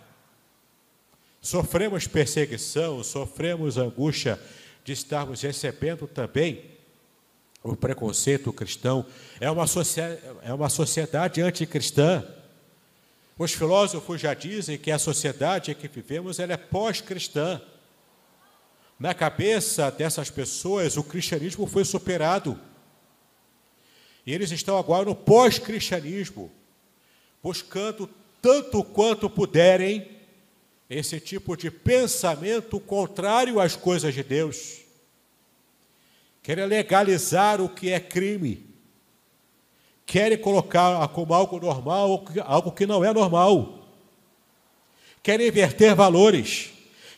Sofremos 1.47 2.05
perseguição, 2.07 3.01
sofremos 3.03 3.77
angústia 3.77 4.37
de 4.83 4.91
estarmos 4.91 5.41
recebendo 5.41 6.05
também 6.05 6.76
o 7.63 7.75
preconceito 7.75 8.53
cristão. 8.53 9.05
É 9.39 9.49
uma, 9.49 9.65
é 10.43 10.53
uma 10.53 10.69
sociedade 10.69 11.41
anticristã. 11.41 12.25
Os 13.37 13.53
filósofos 13.53 14.19
já 14.19 14.33
dizem 14.33 14.77
que 14.77 14.91
a 14.91 14.97
sociedade 14.97 15.71
em 15.71 15.75
que 15.75 15.87
vivemos 15.87 16.39
ela 16.39 16.53
é 16.53 16.57
pós-cristã. 16.57 17.61
Na 18.99 19.13
cabeça 19.13 19.91
dessas 19.91 20.29
pessoas, 20.29 20.97
o 20.97 21.03
cristianismo 21.03 21.67
foi 21.67 21.85
superado. 21.85 22.59
E 24.25 24.33
eles 24.33 24.51
estão 24.51 24.77
agora 24.77 25.05
no 25.05 25.15
pós-cristianismo, 25.15 26.51
buscando 27.43 28.09
tanto 28.41 28.83
quanto 28.83 29.29
puderem 29.29 30.17
esse 30.89 31.19
tipo 31.19 31.55
de 31.55 31.69
pensamento 31.69 32.79
contrário 32.79 33.59
às 33.59 33.75
coisas 33.75 34.13
de 34.13 34.23
Deus. 34.23 34.86
Querem 36.47 36.65
legalizar 36.65 37.59
o 37.59 37.67
que 37.67 37.91
é 37.91 37.99
crime. 37.99 38.65
Querem 40.05 40.37
colocar 40.37 41.05
como 41.09 41.33
algo 41.33 41.59
normal 41.59 42.23
algo 42.45 42.71
que 42.71 42.85
não 42.85 43.03
é 43.03 43.11
normal. 43.13 43.85
Querem 45.21 45.49
inverter 45.49 45.93
valores. 45.93 46.71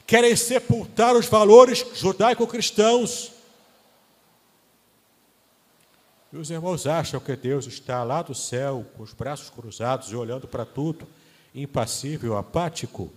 Querem 0.07 0.35
sepultar 0.35 1.15
os 1.15 1.27
valores 1.27 1.85
judaico-cristãos. 1.93 3.31
E 6.33 6.37
os 6.37 6.49
irmãos 6.49 6.87
acham 6.87 7.19
que 7.19 7.35
Deus 7.35 7.67
está 7.67 8.03
lá 8.03 8.23
do 8.23 8.33
céu, 8.33 8.83
com 8.97 9.03
os 9.03 9.13
braços 9.13 9.51
cruzados 9.51 10.11
e 10.11 10.15
olhando 10.15 10.47
para 10.47 10.65
tudo, 10.65 11.07
impassível, 11.53 12.35
apático. 12.35 13.11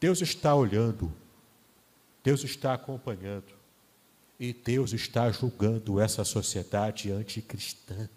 Deus 0.00 0.22
está 0.22 0.54
olhando, 0.54 1.12
Deus 2.26 2.42
está 2.42 2.74
acompanhando 2.74 3.54
e 4.36 4.52
Deus 4.52 4.92
está 4.92 5.30
julgando 5.30 6.00
essa 6.00 6.24
sociedade 6.24 7.08
anticristã. 7.12 8.10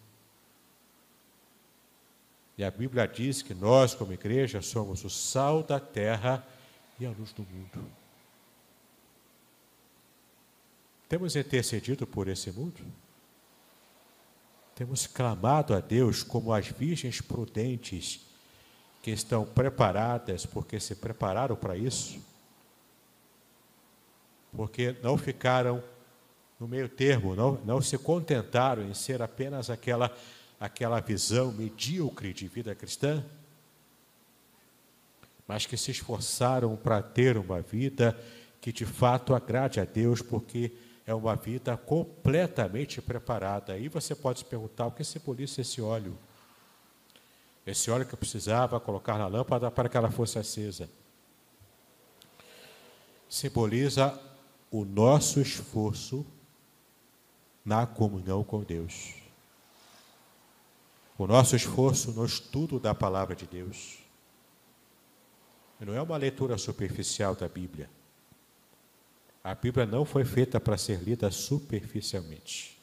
E 2.57 2.63
a 2.63 2.71
Bíblia 2.71 3.07
diz 3.07 3.43
que 3.43 3.53
nós, 3.53 3.93
como 3.93 4.11
igreja, 4.11 4.63
somos 4.63 5.05
o 5.05 5.11
sal 5.11 5.61
da 5.61 5.79
terra 5.79 6.43
e 6.99 7.05
a 7.05 7.11
luz 7.11 7.31
do 7.33 7.43
mundo. 7.43 7.85
Temos 11.07 11.35
intercedido 11.35 12.07
por 12.07 12.27
esse 12.27 12.51
mundo? 12.51 12.81
Temos 14.73 15.05
clamado 15.05 15.75
a 15.75 15.79
Deus 15.79 16.23
como 16.23 16.51
as 16.51 16.67
virgens 16.67 17.21
prudentes 17.21 18.21
que 19.03 19.11
estão 19.11 19.45
preparadas 19.45 20.47
porque 20.47 20.79
se 20.79 20.95
prepararam 20.95 21.55
para 21.55 21.77
isso, 21.77 22.27
porque 24.55 24.95
não 25.01 25.17
ficaram 25.17 25.83
no 26.59 26.67
meio 26.67 26.89
termo, 26.89 27.35
não, 27.35 27.53
não 27.63 27.81
se 27.81 27.97
contentaram 27.97 28.83
em 28.83 28.93
ser 28.93 29.21
apenas 29.21 29.69
aquela, 29.69 30.15
aquela 30.59 30.99
visão 30.99 31.51
medíocre 31.51 32.33
de 32.33 32.47
vida 32.47 32.75
cristã, 32.75 33.23
mas 35.47 35.65
que 35.65 35.77
se 35.77 35.91
esforçaram 35.91 36.75
para 36.75 37.01
ter 37.01 37.37
uma 37.37 37.61
vida 37.61 38.19
que 38.61 38.71
de 38.73 38.85
fato 38.85 39.33
agrade 39.33 39.79
a 39.79 39.85
Deus, 39.85 40.21
porque 40.21 40.71
é 41.05 41.13
uma 41.13 41.35
vida 41.35 41.75
completamente 41.77 43.01
preparada. 43.01 43.73
Aí 43.73 43.87
você 43.87 44.13
pode 44.13 44.39
se 44.39 44.45
perguntar 44.45 44.85
o 44.85 44.91
que 44.91 45.03
simboliza 45.03 45.61
esse 45.61 45.81
óleo? 45.81 46.15
Esse 47.65 47.89
óleo 47.89 48.05
que 48.05 48.13
eu 48.13 48.17
precisava 48.17 48.79
colocar 48.79 49.17
na 49.17 49.27
lâmpada 49.27 49.71
para 49.71 49.87
que 49.87 49.97
ela 49.97 50.11
fosse 50.11 50.37
acesa. 50.37 50.89
Simboliza 53.27 54.19
o 54.71 54.85
nosso 54.85 55.39
esforço 55.39 56.25
na 57.65 57.85
comunhão 57.85 58.43
com 58.43 58.63
Deus. 58.63 59.15
O 61.17 61.27
nosso 61.27 61.55
esforço 61.55 62.11
no 62.11 62.25
estudo 62.25 62.79
da 62.79 62.95
palavra 62.95 63.35
de 63.35 63.45
Deus. 63.45 63.97
não 65.79 65.93
é 65.93 66.01
uma 66.01 66.17
leitura 66.17 66.57
superficial 66.57 67.35
da 67.35 67.47
Bíblia. 67.47 67.89
A 69.43 69.55
Bíblia 69.55 69.85
não 69.85 70.03
foi 70.03 70.25
feita 70.25 70.59
para 70.59 70.77
ser 70.77 70.99
lida 71.01 71.31
superficialmente. 71.31 72.77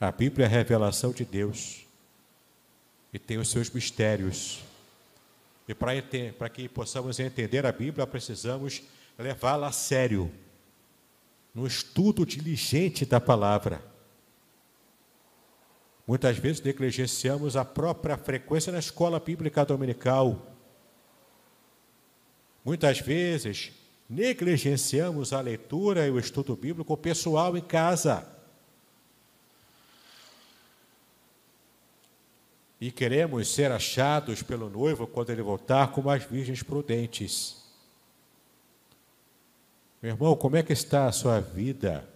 A 0.00 0.10
Bíblia 0.10 0.44
é 0.44 0.48
a 0.48 0.50
revelação 0.50 1.12
de 1.12 1.24
Deus 1.24 1.86
e 3.12 3.18
tem 3.18 3.38
os 3.38 3.48
seus 3.48 3.70
mistérios. 3.70 4.62
E 5.68 5.74
para 5.74 6.48
que 6.48 6.68
possamos 6.68 7.18
entender 7.18 7.66
a 7.66 7.72
Bíblia, 7.72 8.06
precisamos 8.06 8.82
levá-la 9.18 9.68
a 9.68 9.72
sério, 9.72 10.30
no 11.56 11.66
estudo 11.66 12.26
diligente 12.26 13.06
da 13.06 13.18
palavra. 13.18 13.82
Muitas 16.06 16.36
vezes 16.36 16.60
negligenciamos 16.60 17.56
a 17.56 17.64
própria 17.64 18.18
frequência 18.18 18.70
na 18.70 18.78
escola 18.78 19.18
bíblica 19.18 19.64
dominical. 19.64 20.54
Muitas 22.62 23.00
vezes 23.00 23.72
negligenciamos 24.06 25.32
a 25.32 25.40
leitura 25.40 26.06
e 26.06 26.10
o 26.10 26.18
estudo 26.18 26.54
bíblico 26.54 26.94
pessoal 26.94 27.56
em 27.56 27.62
casa. 27.62 28.30
E 32.78 32.92
queremos 32.92 33.48
ser 33.48 33.72
achados 33.72 34.42
pelo 34.42 34.68
noivo 34.68 35.06
quando 35.06 35.30
ele 35.30 35.40
voltar 35.40 35.90
como 35.90 36.10
as 36.10 36.22
virgens 36.22 36.62
prudentes. 36.62 37.65
Meu 40.02 40.12
irmão, 40.12 40.36
como 40.36 40.56
é 40.56 40.62
que 40.62 40.72
está 40.72 41.06
a 41.06 41.12
sua 41.12 41.40
vida 41.40 42.08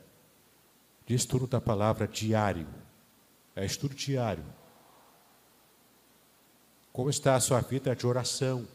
de 1.06 1.14
estudo 1.14 1.46
da 1.46 1.60
palavra 1.60 2.06
diário? 2.06 2.66
É 3.56 3.64
estudo 3.64 3.94
diário. 3.94 4.44
Como 6.92 7.08
está 7.08 7.34
a 7.34 7.40
sua 7.40 7.60
vida 7.60 7.94
de 7.94 8.06
oração? 8.06 8.66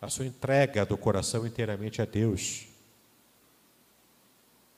A 0.00 0.08
sua 0.08 0.26
entrega 0.26 0.86
do 0.86 0.96
coração 0.96 1.46
inteiramente 1.46 2.00
a 2.00 2.04
Deus. 2.04 2.66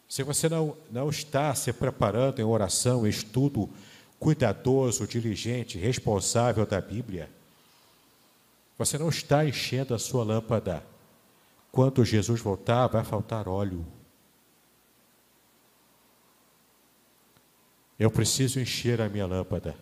Se 0.09 0.23
você 0.25 0.49
não, 0.49 0.77
não 0.91 1.09
está 1.09 1.55
se 1.55 1.73
preparando 1.73 2.41
em 2.41 2.45
oração, 2.45 3.07
estudo 3.07 3.71
cuidadoso, 4.19 5.07
diligente, 5.07 5.79
responsável 5.79 6.67
da 6.67 6.81
Bíblia, 6.81 7.31
você 8.77 8.99
não 8.99 9.09
está 9.09 9.47
enchendo 9.47 9.95
a 9.95 9.99
sua 9.99 10.25
lâmpada. 10.25 10.90
Quando 11.71 12.05
Jesus 12.05 12.41
voltar, 12.41 12.87
vai 12.89 13.05
faltar 13.05 13.49
óleo. 13.49 13.87
Eu 17.99 18.11
preciso 18.11 18.59
encher 18.59 19.01
a 19.01 19.09
minha 19.09 19.27
lâmpada. 19.27 19.77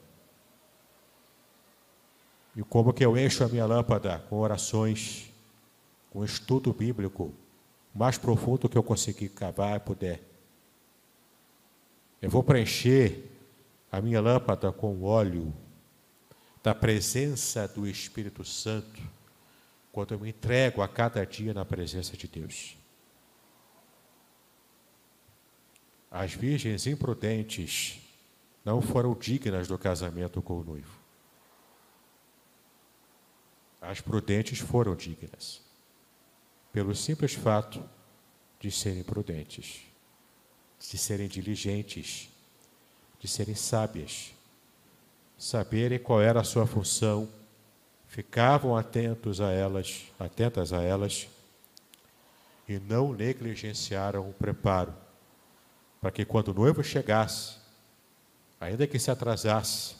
E 2.56 2.62
como 2.62 2.92
que 2.92 3.04
eu 3.04 3.16
encho 3.16 3.44
a 3.44 3.48
minha 3.48 3.64
lâmpada? 3.64 4.18
Com 4.28 4.38
orações, 4.38 5.32
com 6.10 6.24
estudo 6.24 6.72
bíblico, 6.72 7.32
mais 7.94 8.18
profundo 8.18 8.68
que 8.68 8.76
eu 8.76 8.82
conseguir 8.82 9.28
cavar 9.28 9.76
e 9.76 9.80
puder. 9.80 10.20
Eu 12.20 12.28
vou 12.28 12.42
preencher 12.42 13.30
a 13.90 14.00
minha 14.00 14.20
lâmpada 14.20 14.72
com 14.72 15.02
óleo 15.04 15.54
da 16.62 16.74
presença 16.74 17.68
do 17.68 17.86
Espírito 17.86 18.44
Santo, 18.44 19.00
quando 19.98 20.14
eu 20.14 20.20
me 20.20 20.28
entrego 20.28 20.80
a 20.80 20.86
cada 20.86 21.26
dia 21.26 21.52
na 21.52 21.64
presença 21.64 22.16
de 22.16 22.28
Deus. 22.28 22.76
As 26.08 26.32
virgens 26.32 26.86
imprudentes 26.86 27.98
não 28.64 28.80
foram 28.80 29.12
dignas 29.12 29.66
do 29.66 29.76
casamento 29.76 30.40
com 30.40 30.60
o 30.60 30.62
noivo. 30.62 30.96
As 33.80 34.00
prudentes 34.00 34.60
foram 34.60 34.94
dignas, 34.94 35.60
pelo 36.72 36.94
simples 36.94 37.34
fato 37.34 37.82
de 38.60 38.70
serem 38.70 39.02
prudentes, 39.02 39.82
de 40.78 40.96
serem 40.96 41.26
diligentes, 41.26 42.28
de 43.18 43.26
serem 43.26 43.56
sábias, 43.56 44.32
saberem 45.36 45.98
qual 45.98 46.22
era 46.22 46.40
a 46.40 46.44
sua 46.44 46.68
função, 46.68 47.28
ficavam 48.08 48.76
atentos 48.76 49.40
a 49.40 49.52
elas, 49.52 50.06
atentas 50.18 50.72
a 50.72 50.82
elas, 50.82 51.28
e 52.68 52.78
não 52.78 53.12
negligenciaram 53.12 54.28
o 54.28 54.32
preparo, 54.32 54.94
para 56.00 56.10
que 56.10 56.24
quando 56.24 56.48
o 56.48 56.54
noivo 56.54 56.82
chegasse, 56.82 57.56
ainda 58.60 58.86
que 58.86 58.98
se 58.98 59.10
atrasasse, 59.10 59.96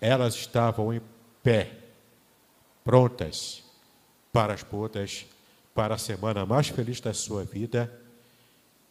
elas 0.00 0.34
estavam 0.34 0.92
em 0.92 1.00
pé, 1.42 1.72
prontas 2.84 3.64
para 4.32 4.52
as 4.52 4.62
bodas, 4.62 5.26
para 5.74 5.94
a 5.94 5.98
semana 5.98 6.44
mais 6.44 6.68
feliz 6.68 7.00
da 7.00 7.14
sua 7.14 7.44
vida 7.44 7.92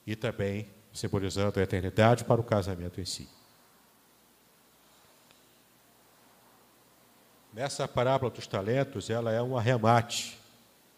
e 0.06 0.16
também 0.16 0.68
simbolizando 0.94 1.60
a 1.60 1.64
eternidade 1.64 2.24
para 2.24 2.42
o 2.42 2.44
casamento 2.44 3.00
em 3.00 3.06
si. 3.06 3.28
Nessa 7.54 7.86
parábola 7.88 8.32
dos 8.32 8.48
talentos, 8.48 9.10
ela 9.10 9.32
é 9.32 9.42
um 9.42 9.58
arremate 9.58 10.38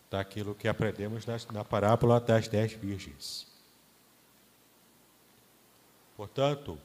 daquilo 0.10 0.54
que 0.54 0.68
aprendemos 0.68 1.26
na, 1.26 1.64
parábola 1.64 2.20
das 2.20 2.48
dez 2.48 2.74
virgens. 2.74 3.48
Portanto, 6.16 6.78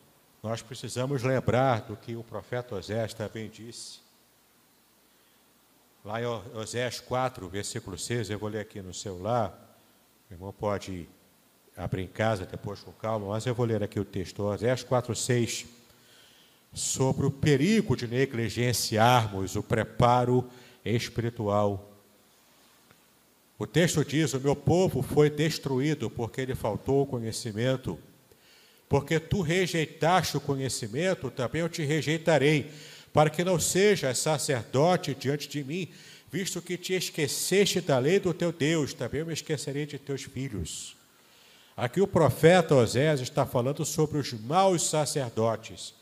nós 0.42 0.62
precisamos 0.62 1.22
lembrar 1.22 1.82
do 1.82 1.94
que 1.94 2.16
o 2.16 2.24
profeta 2.24 2.76
Osés 2.76 3.12
também 3.12 3.50
disse. 3.50 4.00
Lá 6.02 6.22
em 6.22 6.24
Osés 6.24 7.00
4, 7.00 7.46
versículo 7.50 7.98
6, 7.98 8.30
eu 8.30 8.38
vou 8.38 8.48
ler 8.48 8.60
aqui 8.60 8.80
no 8.80 8.94
celular. 8.94 9.52
O 10.30 10.32
irmão 10.32 10.50
pode 10.50 11.06
abrir 11.76 12.04
em 12.04 12.08
casa 12.08 12.46
depois 12.46 12.80
com 12.80 12.92
calma, 12.92 13.28
mas 13.28 13.44
eu 13.44 13.54
vou 13.54 13.66
ler 13.66 13.82
aqui 13.82 14.00
o 14.00 14.04
texto. 14.04 14.42
Osés 14.44 14.82
4, 14.82 15.14
6. 15.14 15.77
Sobre 16.72 17.26
o 17.26 17.30
perigo 17.30 17.96
de 17.96 18.06
negligenciarmos 18.06 19.56
o 19.56 19.62
preparo 19.62 20.48
espiritual. 20.84 21.90
O 23.58 23.66
texto 23.66 24.04
diz: 24.04 24.34
O 24.34 24.40
meu 24.40 24.54
povo 24.54 25.02
foi 25.02 25.28
destruído 25.28 26.08
porque 26.08 26.44
lhe 26.44 26.54
faltou 26.54 27.06
conhecimento. 27.06 27.98
Porque 28.88 29.20
tu 29.20 29.42
rejeitaste 29.42 30.36
o 30.36 30.40
conhecimento, 30.40 31.30
também 31.30 31.60
eu 31.60 31.68
te 31.68 31.84
rejeitarei, 31.84 32.70
para 33.12 33.28
que 33.28 33.44
não 33.44 33.60
sejas 33.60 34.18
sacerdote 34.18 35.14
diante 35.14 35.46
de 35.48 35.62
mim, 35.62 35.88
visto 36.30 36.62
que 36.62 36.76
te 36.76 36.94
esqueceste 36.94 37.80
da 37.80 37.98
lei 37.98 38.18
do 38.18 38.32
teu 38.32 38.50
Deus, 38.50 38.94
também 38.94 39.20
eu 39.20 39.26
me 39.26 39.32
esquecerei 39.32 39.84
de 39.84 39.98
teus 39.98 40.22
filhos. 40.22 40.96
Aqui 41.76 42.00
o 42.00 42.06
profeta 42.06 42.74
Osés 42.74 43.20
está 43.20 43.44
falando 43.44 43.84
sobre 43.84 44.18
os 44.18 44.32
maus 44.32 44.88
sacerdotes, 44.88 45.94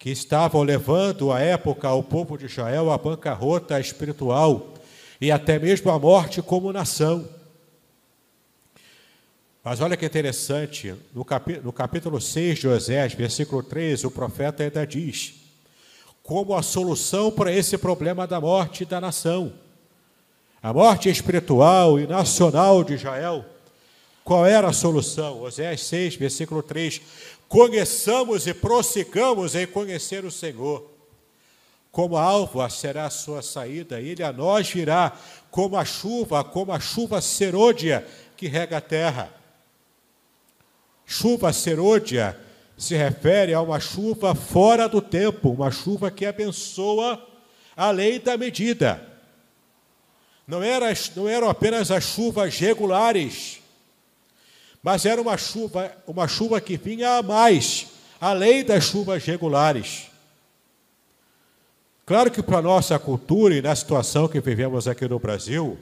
que 0.00 0.08
estavam 0.08 0.62
levando 0.62 1.30
à 1.30 1.40
época 1.40 1.92
o 1.92 2.02
povo 2.02 2.38
de 2.38 2.46
Israel 2.46 2.90
à 2.90 2.96
bancarrota 2.96 3.78
espiritual 3.78 4.72
e 5.20 5.30
até 5.30 5.58
mesmo 5.58 5.90
à 5.90 5.98
morte 5.98 6.40
como 6.40 6.72
nação. 6.72 7.28
Mas 9.62 9.82
olha 9.82 9.98
que 9.98 10.06
interessante, 10.06 10.94
no, 11.14 11.22
capítulo, 11.22 11.66
no 11.66 11.72
capítulo 11.72 12.18
6 12.18 12.60
de 12.60 12.66
Osés, 12.66 13.12
versículo 13.12 13.62
3, 13.62 14.04
o 14.04 14.10
profeta 14.10 14.62
ainda 14.62 14.86
diz: 14.86 15.34
como 16.22 16.56
a 16.56 16.62
solução 16.62 17.30
para 17.30 17.52
esse 17.52 17.76
problema 17.76 18.26
da 18.26 18.40
morte 18.40 18.86
da 18.86 19.02
nação, 19.02 19.52
a 20.62 20.72
morte 20.72 21.10
espiritual 21.10 22.00
e 22.00 22.06
nacional 22.06 22.82
de 22.82 22.94
Israel. 22.94 23.44
Qual 24.24 24.46
era 24.46 24.68
a 24.68 24.72
solução? 24.72 25.42
Osés 25.42 25.82
6, 25.82 26.16
versículo 26.16 26.62
3: 26.62 27.02
Conheçamos 27.50 28.46
e 28.46 28.54
prossigamos 28.54 29.56
em 29.56 29.66
conhecer 29.66 30.24
o 30.24 30.30
Senhor. 30.30 30.88
Como 31.90 32.16
a 32.16 32.22
alva 32.22 32.70
será 32.70 33.06
a 33.06 33.10
sua 33.10 33.42
saída, 33.42 34.00
ele 34.00 34.22
a 34.22 34.32
nós 34.32 34.70
virá 34.70 35.18
como 35.50 35.76
a 35.76 35.84
chuva, 35.84 36.44
como 36.44 36.70
a 36.70 36.78
chuva 36.78 37.20
serôdia 37.20 38.06
que 38.36 38.46
rega 38.46 38.76
a 38.76 38.80
terra. 38.80 39.34
Chuva 41.04 41.52
serôdia 41.52 42.38
se 42.78 42.94
refere 42.94 43.52
a 43.52 43.60
uma 43.60 43.80
chuva 43.80 44.32
fora 44.32 44.88
do 44.88 45.02
tempo, 45.02 45.50
uma 45.50 45.72
chuva 45.72 46.08
que 46.08 46.24
abençoa 46.24 47.20
a 47.76 47.90
lei 47.90 48.20
da 48.20 48.36
medida. 48.36 49.04
Não, 50.46 50.62
era, 50.62 50.86
não 51.16 51.28
eram 51.28 51.50
apenas 51.50 51.90
as 51.90 52.04
chuvas 52.04 52.56
regulares, 52.56 53.59
mas 54.82 55.04
era 55.04 55.20
uma 55.20 55.36
chuva, 55.36 55.94
uma 56.06 56.26
chuva 56.26 56.60
que 56.60 56.76
vinha 56.76 57.18
a 57.18 57.22
mais, 57.22 57.88
além 58.20 58.64
das 58.64 58.84
chuvas 58.84 59.24
regulares. 59.24 60.10
Claro 62.06 62.30
que 62.30 62.42
para 62.42 62.62
nossa 62.62 62.98
cultura 62.98 63.54
e 63.54 63.62
na 63.62 63.74
situação 63.76 64.26
que 64.26 64.40
vivemos 64.40 64.88
aqui 64.88 65.06
no 65.06 65.18
Brasil, 65.18 65.78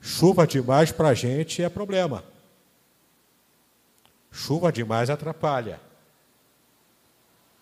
chuva 0.00 0.46
demais 0.46 0.92
para 0.92 1.08
a 1.08 1.14
gente 1.14 1.62
é 1.62 1.68
problema. 1.68 2.22
Chuva 4.30 4.70
demais 4.70 5.10
atrapalha. 5.10 5.80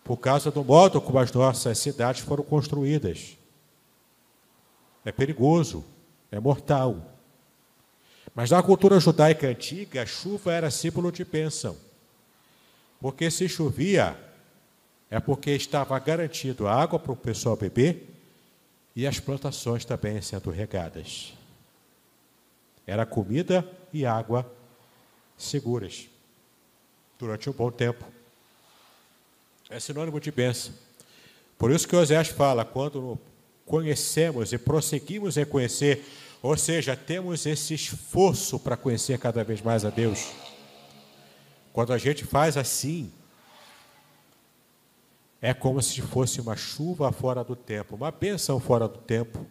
Por 0.03 0.17
causa 0.17 0.51
do 0.51 0.63
modo 0.63 1.01
como 1.01 1.17
as 1.17 1.31
nossas 1.31 1.77
cidades 1.79 2.21
foram 2.21 2.43
construídas. 2.43 3.37
é 5.05 5.11
perigoso, 5.11 5.83
é 6.31 6.39
mortal. 6.39 7.18
Mas 8.33 8.51
na 8.51 8.61
cultura 8.61 8.99
judaica 8.99 9.47
antiga, 9.47 10.03
a 10.03 10.05
chuva 10.05 10.53
era 10.53 10.71
símbolo 10.71 11.11
de 11.11 11.25
bênção. 11.25 11.75
Porque 12.99 13.29
se 13.31 13.47
chovia, 13.47 14.17
é 15.09 15.19
porque 15.19 15.51
estava 15.51 15.97
garantido 15.99 16.67
água 16.67 16.99
para 16.99 17.11
o 17.11 17.15
pessoal 17.15 17.55
beber 17.55 18.07
e 18.95 19.07
as 19.07 19.19
plantações 19.19 19.85
também 19.85 20.21
sendo 20.21 20.51
regadas. 20.51 21.33
Era 22.85 23.05
comida 23.05 23.67
e 23.93 24.05
água 24.05 24.49
seguras 25.37 26.07
durante 27.17 27.49
um 27.49 27.53
bom 27.53 27.71
tempo. 27.71 28.05
É 29.69 29.79
sinônimo 29.79 30.19
de 30.19 30.31
bênção. 30.31 30.73
Por 31.57 31.71
isso 31.71 31.87
que 31.87 31.95
Oséias 31.95 32.29
fala, 32.29 32.65
quando 32.65 33.19
conhecemos 33.65 34.51
e 34.51 34.57
prosseguimos 34.57 35.37
em 35.37 35.45
conhecer, 35.45 36.03
ou 36.41 36.55
seja, 36.55 36.95
temos 36.95 37.45
esse 37.45 37.73
esforço 37.73 38.59
para 38.59 38.77
conhecer 38.77 39.19
cada 39.19 39.43
vez 39.43 39.61
mais 39.61 39.83
a 39.83 39.89
Deus. 39.89 40.31
Quando 41.73 41.91
a 41.91 41.97
gente 41.97 42.23
faz 42.23 42.55
assim, 42.55 43.11
é 45.41 45.53
como 45.53 45.81
se 45.81 46.01
fosse 46.01 46.39
uma 46.39 46.55
chuva 46.55 47.11
fora 47.11 47.43
do 47.43 47.55
tempo, 47.55 47.95
uma 47.95 48.11
bênção 48.11 48.59
fora 48.59 48.87
do 48.87 48.99
tempo, 48.99 49.45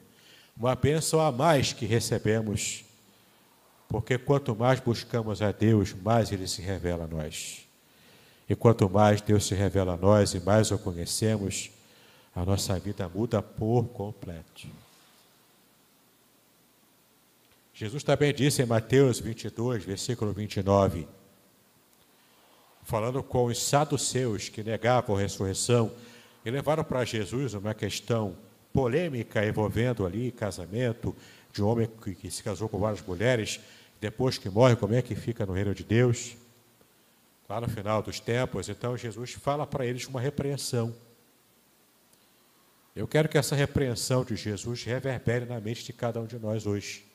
uma 0.56 0.74
bênção 0.74 1.20
a 1.20 1.30
mais 1.30 1.72
que 1.72 1.86
recebemos, 1.86 2.84
porque 3.88 4.18
quanto 4.18 4.54
mais 4.56 4.80
buscamos 4.80 5.40
a 5.40 5.52
Deus, 5.52 5.94
mais 5.94 6.32
Ele 6.32 6.48
se 6.48 6.60
revela 6.60 7.04
a 7.04 7.06
nós. 7.06 7.66
E 8.48 8.56
quanto 8.56 8.88
mais 8.88 9.20
Deus 9.20 9.46
se 9.46 9.54
revela 9.54 9.94
a 9.94 9.96
nós 9.96 10.32
e 10.32 10.40
mais 10.40 10.70
o 10.70 10.78
conhecemos, 10.78 11.70
a 12.34 12.44
nossa 12.44 12.78
vida 12.78 13.08
muda 13.08 13.42
por 13.42 13.88
completo. 13.88 14.68
Jesus 17.78 18.02
também 18.02 18.34
disse 18.34 18.60
em 18.60 18.66
Mateus 18.66 19.20
22, 19.20 19.84
versículo 19.84 20.32
29, 20.32 21.06
falando 22.82 23.22
com 23.22 23.44
os 23.44 23.62
saduceus 23.62 24.48
que 24.48 24.64
negavam 24.64 25.14
a 25.14 25.20
ressurreição 25.20 25.92
e 26.44 26.50
levaram 26.50 26.82
para 26.82 27.04
Jesus 27.04 27.54
uma 27.54 27.74
questão 27.74 28.36
polêmica 28.72 29.46
envolvendo 29.46 30.04
ali 30.04 30.32
casamento 30.32 31.14
de 31.52 31.62
um 31.62 31.68
homem 31.68 31.88
que, 32.02 32.16
que 32.16 32.28
se 32.32 32.42
casou 32.42 32.68
com 32.68 32.80
várias 32.80 33.00
mulheres, 33.00 33.60
depois 34.00 34.38
que 34.38 34.50
morre, 34.50 34.74
como 34.74 34.94
é 34.94 35.00
que 35.00 35.14
fica 35.14 35.46
no 35.46 35.52
reino 35.52 35.72
de 35.72 35.84
Deus? 35.84 36.36
Lá 37.48 37.60
no 37.60 37.68
final 37.68 38.02
dos 38.02 38.18
tempos, 38.18 38.68
então 38.68 38.96
Jesus 38.96 39.34
fala 39.34 39.64
para 39.64 39.86
eles 39.86 40.04
uma 40.08 40.20
repreensão. 40.20 40.92
Eu 42.96 43.06
quero 43.06 43.28
que 43.28 43.38
essa 43.38 43.54
repreensão 43.54 44.24
de 44.24 44.34
Jesus 44.34 44.82
reverbere 44.82 45.44
na 45.44 45.60
mente 45.60 45.84
de 45.84 45.92
cada 45.92 46.20
um 46.20 46.26
de 46.26 46.40
nós 46.40 46.66
hoje. 46.66 47.06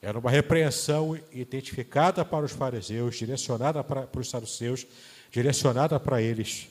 Era 0.00 0.18
uma 0.18 0.30
repreensão 0.30 1.18
identificada 1.32 2.24
para 2.24 2.44
os 2.44 2.52
fariseus, 2.52 3.16
direcionada 3.16 3.82
para, 3.82 4.06
para 4.06 4.20
os 4.20 4.30
saduceus, 4.30 4.86
direcionada 5.30 5.98
para 5.98 6.20
eles. 6.22 6.68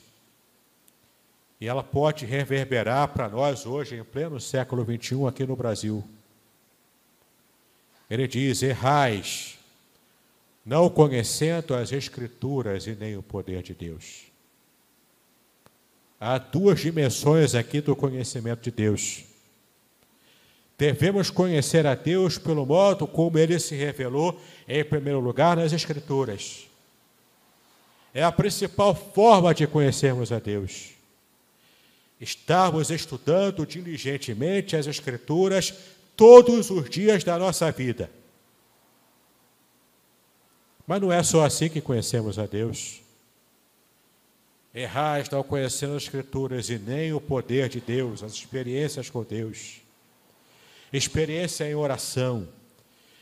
E 1.60 1.66
ela 1.66 1.82
pode 1.82 2.26
reverberar 2.26 3.08
para 3.08 3.28
nós 3.28 3.66
hoje, 3.66 3.96
em 3.96 4.04
pleno 4.04 4.38
século 4.38 4.84
XXI, 4.84 5.26
aqui 5.26 5.46
no 5.46 5.56
Brasil. 5.56 6.04
Ele 8.08 8.28
diz: 8.28 8.62
errais, 8.62 9.58
não 10.64 10.88
conhecendo 10.88 11.74
as 11.74 11.92
Escrituras 11.92 12.86
e 12.86 12.94
nem 12.94 13.16
o 13.16 13.22
poder 13.22 13.62
de 13.62 13.74
Deus. 13.74 14.24
Há 16.18 16.38
duas 16.38 16.80
dimensões 16.80 17.54
aqui 17.54 17.80
do 17.80 17.94
conhecimento 17.94 18.62
de 18.62 18.70
Deus. 18.70 19.24
Devemos 20.78 21.30
conhecer 21.30 21.86
a 21.86 21.94
Deus 21.94 22.36
pelo 22.36 22.66
modo 22.66 23.06
como 23.06 23.38
ele 23.38 23.58
se 23.58 23.74
revelou, 23.74 24.38
em 24.68 24.84
primeiro 24.84 25.20
lugar, 25.20 25.56
nas 25.56 25.72
Escrituras. 25.72 26.66
É 28.12 28.22
a 28.22 28.30
principal 28.30 28.94
forma 28.94 29.54
de 29.54 29.66
conhecermos 29.66 30.32
a 30.32 30.38
Deus. 30.38 30.90
Estarmos 32.20 32.90
estudando 32.90 33.66
diligentemente 33.66 34.76
as 34.76 34.86
Escrituras 34.86 35.72
todos 36.14 36.70
os 36.70 36.90
dias 36.90 37.24
da 37.24 37.38
nossa 37.38 37.70
vida. 37.72 38.10
Mas 40.86 41.00
não 41.00 41.10
é 41.10 41.22
só 41.22 41.44
assim 41.44 41.70
que 41.70 41.80
conhecemos 41.80 42.38
a 42.38 42.44
Deus. 42.46 43.00
Errais 44.74 45.28
não 45.30 45.42
conhecendo 45.42 45.96
as 45.96 46.02
Escrituras 46.02 46.68
e 46.68 46.78
nem 46.78 47.14
o 47.14 47.20
poder 47.20 47.70
de 47.70 47.80
Deus, 47.80 48.22
as 48.22 48.32
experiências 48.32 49.08
com 49.08 49.22
Deus 49.22 49.85
experiência 50.92 51.68
em 51.68 51.74
oração, 51.74 52.48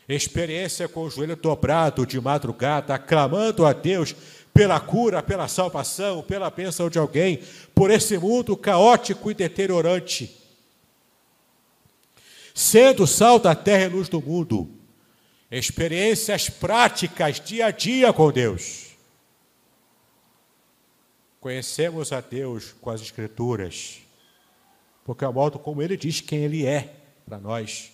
experiência 0.07 0.87
com 0.87 1.03
o 1.03 1.09
joelho 1.09 1.35
dobrado 1.35 2.05
de 2.05 2.19
madrugada, 2.19 2.93
aclamando 2.93 3.65
a 3.65 3.73
Deus 3.73 4.15
pela 4.53 4.79
cura, 4.79 5.21
pela 5.21 5.47
salvação, 5.47 6.23
pela 6.23 6.49
bênção 6.49 6.89
de 6.89 6.97
alguém, 6.97 7.41
por 7.73 7.91
esse 7.91 8.17
mundo 8.17 8.55
caótico 8.55 9.29
e 9.29 9.33
deteriorante. 9.33 10.33
Sendo 12.53 13.05
sal 13.05 13.37
da 13.37 13.53
terra 13.53 13.83
e 13.83 13.89
luz 13.89 14.07
do 14.07 14.21
mundo, 14.21 14.69
experiências 15.51 16.49
práticas 16.49 17.39
dia 17.39 17.65
a 17.65 17.71
dia 17.71 18.13
com 18.13 18.31
Deus. 18.31 18.95
Conhecemos 21.41 22.11
a 22.11 22.21
Deus 22.21 22.73
com 22.79 22.89
as 22.89 23.01
Escrituras, 23.01 23.97
porque 25.03 25.25
é 25.25 25.27
o 25.27 25.33
modo 25.33 25.59
como 25.59 25.81
Ele 25.81 25.97
diz 25.97 26.21
quem 26.21 26.39
Ele 26.39 26.65
é 26.65 27.04
para 27.25 27.39
nós, 27.39 27.91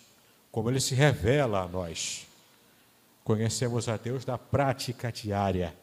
como 0.51 0.69
ele 0.69 0.81
se 0.81 0.93
revela 0.93 1.61
a 1.61 1.67
nós. 1.67 2.27
Conhecemos 3.23 3.87
a 3.87 3.97
Deus 3.97 4.25
da 4.25 4.37
prática 4.37 5.11
diária, 5.11 5.75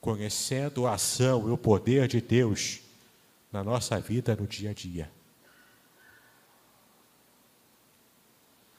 conhecendo 0.00 0.86
a 0.86 0.94
ação 0.94 1.48
e 1.48 1.50
o 1.50 1.58
poder 1.58 2.06
de 2.06 2.20
Deus 2.20 2.80
na 3.50 3.64
nossa 3.64 3.98
vida 3.98 4.36
no 4.36 4.46
dia 4.46 4.70
a 4.70 4.74
dia. 4.74 5.10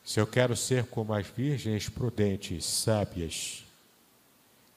Se 0.04 0.20
eu 0.20 0.26
quero 0.26 0.56
ser 0.56 0.86
como 0.86 1.14
as 1.14 1.28
virgens 1.28 1.90
prudentes, 1.90 2.66
sábias, 2.66 3.64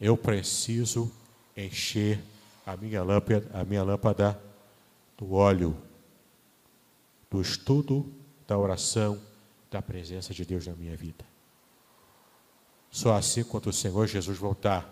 eu 0.00 0.16
preciso 0.16 1.10
encher 1.56 2.20
a 2.66 2.76
minha 2.76 3.02
lâmpada, 3.02 3.50
a 3.54 3.64
minha 3.64 3.82
lâmpada 3.82 4.42
do 5.16 5.32
óleo, 5.32 5.76
do 7.30 7.40
estudo 7.40 8.12
da 8.52 8.58
oração, 8.58 9.18
da 9.70 9.80
presença 9.80 10.34
de 10.34 10.44
Deus 10.44 10.66
na 10.66 10.74
minha 10.74 10.94
vida. 10.94 11.24
Só 12.90 13.14
assim, 13.16 13.42
quando 13.42 13.68
o 13.68 13.72
Senhor 13.72 14.06
Jesus 14.06 14.36
voltar, 14.36 14.86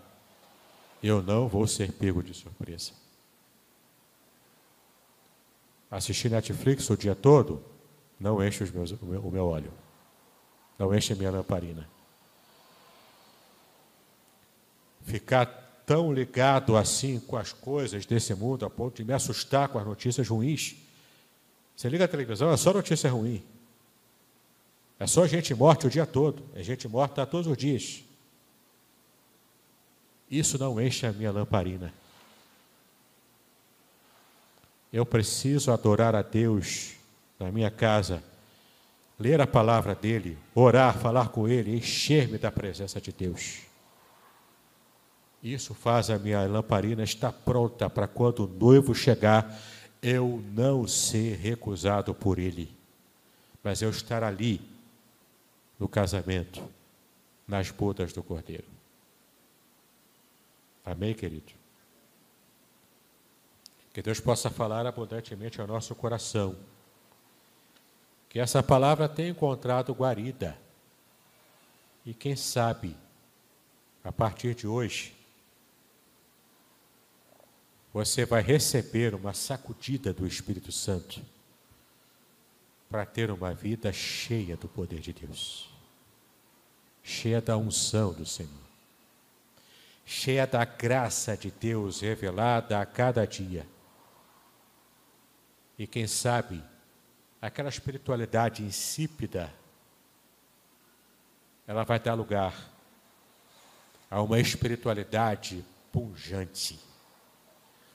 eu 1.03 1.23
não 1.23 1.47
vou 1.47 1.67
ser 1.67 1.93
pego 1.93 2.23
de 2.23 2.33
surpresa. 2.33 2.93
Assistir 5.91 6.31
Netflix 6.31 6.89
o 6.89 6.97
dia 6.97 7.15
todo 7.15 7.63
não 8.19 8.43
enche 8.43 8.65
os 8.65 8.71
meus, 8.71 8.93
o, 8.93 9.05
meu, 9.05 9.21
o 9.21 9.31
meu 9.31 9.47
óleo, 9.47 9.73
não 10.79 10.95
enche 10.95 11.13
a 11.13 11.17
minha 11.17 11.31
lamparina. 11.31 11.87
Ficar 15.03 15.45
tão 15.85 16.11
ligado 16.11 16.79
assim 16.79 17.21
com 17.21 17.37
as 17.37 17.53
coisas 17.53 18.07
desse 18.07 18.35
mundo 18.35 18.65
a 18.65 18.71
ponto 18.71 18.97
de 18.97 19.05
me 19.05 19.13
assustar 19.13 19.69
com 19.69 19.79
as 19.79 19.85
notícias 19.85 20.27
ruins 20.27 20.77
você 21.81 21.89
liga 21.89 22.05
a 22.05 22.09
televisão, 22.09 22.53
é 22.53 22.59
só 22.59 22.74
notícia 22.74 23.09
ruim. 23.09 23.43
É 24.99 25.07
só 25.07 25.26
gente 25.26 25.55
morta 25.55 25.87
o 25.87 25.91
dia 25.91 26.05
todo. 26.05 26.43
É 26.55 26.62
gente 26.62 26.87
morta 26.87 27.24
todos 27.24 27.47
os 27.47 27.57
dias. 27.57 28.05
Isso 30.31 30.59
não 30.59 30.78
enche 30.78 31.07
a 31.07 31.12
minha 31.12 31.33
lamparina. 31.33 31.91
Eu 34.93 35.07
preciso 35.07 35.72
adorar 35.72 36.14
a 36.14 36.20
Deus 36.20 36.97
na 37.39 37.51
minha 37.51 37.70
casa, 37.70 38.22
ler 39.18 39.41
a 39.41 39.47
palavra 39.47 39.95
dele, 39.95 40.37
orar, 40.55 40.99
falar 40.99 41.31
com 41.31 41.49
ele, 41.49 41.74
encher-me 41.74 42.37
da 42.37 42.53
presença 42.53 43.01
de 43.01 43.11
Deus. 43.11 43.61
Isso 45.43 45.72
faz 45.72 46.11
a 46.11 46.18
minha 46.18 46.47
lamparina 46.47 47.03
estar 47.03 47.33
pronta 47.33 47.89
para 47.89 48.07
quando 48.07 48.45
o 48.45 48.47
noivo 48.47 48.95
chegar, 48.95 49.59
eu 50.03 50.43
não 50.53 50.87
ser 50.87 51.37
recusado 51.37 52.15
por 52.15 52.39
ele, 52.39 52.75
mas 53.63 53.83
eu 53.83 53.91
estar 53.91 54.25
ali 54.25 54.61
no 55.79 55.89
casamento, 55.89 56.63
nas 57.47 57.71
bodas 57.71 58.13
do 58.13 58.23
Cordeiro. 58.23 58.65
Amém, 60.85 61.15
querido? 61.15 61.53
Que 63.93 64.01
Deus 64.01 64.21
possa 64.21 64.49
falar 64.51 64.87
abundantemente 64.87 65.61
ao 65.61 65.67
nosso 65.67 65.95
coração. 65.95 66.57
Que 68.29 68.39
essa 68.39 68.63
palavra 68.63 69.09
tenha 69.09 69.31
encontrado 69.31 69.93
guarida. 69.93 70.57
E 72.07 72.15
quem 72.15 72.37
sabe, 72.37 72.97
a 74.03 74.13
partir 74.13 74.55
de 74.55 74.67
hoje, 74.67 75.15
você 77.93 78.24
vai 78.24 78.43
receber 78.43 79.14
uma 79.14 79.32
sacudida 79.32 80.12
do 80.12 80.26
Espírito 80.26 80.70
Santo. 80.70 81.20
para 82.91 83.07
ter 83.07 83.30
uma 83.30 83.55
vida 83.55 83.93
cheia 83.93 84.57
do 84.57 84.68
poder 84.68 84.99
de 84.99 85.12
Deus, 85.12 85.70
cheia 87.05 87.41
da 87.41 87.57
unção 87.57 88.12
do 88.12 88.26
Senhor, 88.26 88.51
cheia 90.05 90.45
da 90.45 90.64
graça 90.64 91.36
de 91.36 91.53
Deus 91.53 92.01
revelada 92.01 92.80
a 92.80 92.84
cada 92.84 93.24
dia. 93.24 93.64
E 95.78 95.86
quem 95.86 96.09
sabe, 96.09 96.61
aquela 97.41 97.68
espiritualidade 97.68 98.64
insípida, 98.64 99.55
ela 101.64 101.84
vai 101.84 102.01
dar 102.01 102.14
lugar 102.14 102.53
a 104.11 104.20
uma 104.20 104.41
espiritualidade 104.41 105.64
punjante, 105.93 106.76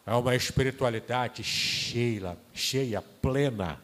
a 0.05 0.17
uma 0.17 0.35
espiritualidade 0.35 1.43
cheia, 1.43 2.37
cheia, 2.53 3.01
plena, 3.01 3.79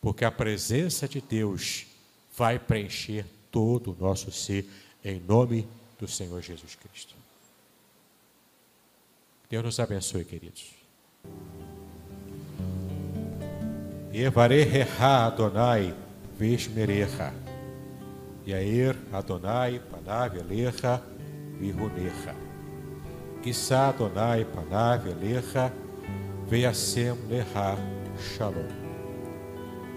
porque 0.00 0.24
a 0.24 0.30
presença 0.30 1.06
de 1.06 1.20
Deus 1.20 1.86
vai 2.36 2.58
preencher 2.58 3.26
todo 3.50 3.92
o 3.92 3.96
nosso 4.00 4.32
ser, 4.32 4.66
em 5.04 5.20
nome 5.20 5.68
do 5.98 6.08
Senhor 6.08 6.40
Jesus 6.40 6.74
Cristo. 6.74 7.14
Deus 9.50 9.64
nos 9.64 9.80
abençoe, 9.80 10.24
queridos. 10.24 10.70
Evareha 14.12 15.26
Adonai 15.26 15.94
Vishmerecha 16.38 17.32
Yair 18.46 18.96
Adonai 19.12 19.80
Panav 19.80 20.36
Elecha 20.36 21.02
Kissa 23.42 23.88
Adonai 23.88 24.44
Panav 24.44 25.06
Elecha 25.06 25.72
Veasem 26.48 27.16
Leha 27.28 27.76
Shalom 28.18 28.80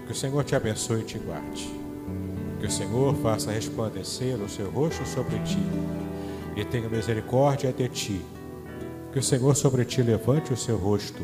que 0.06 0.12
o 0.12 0.14
Senhor 0.14 0.44
te 0.44 0.54
abençoe 0.54 1.00
e 1.00 1.04
te 1.04 1.18
guarde. 1.18 1.70
Que 2.60 2.66
o 2.66 2.70
Senhor 2.70 3.14
faça 3.16 3.52
resplandecer 3.52 4.36
o 4.36 4.48
seu 4.48 4.70
rosto 4.70 5.06
sobre 5.06 5.38
ti 5.40 5.58
e 6.56 6.64
tenha 6.64 6.88
misericórdia 6.88 7.72
de 7.72 7.88
ti. 7.88 8.24
Que 9.12 9.18
o 9.18 9.22
Senhor 9.22 9.54
sobre 9.54 9.84
ti 9.84 10.02
levante 10.02 10.52
o 10.52 10.56
seu 10.56 10.76
rosto 10.76 11.22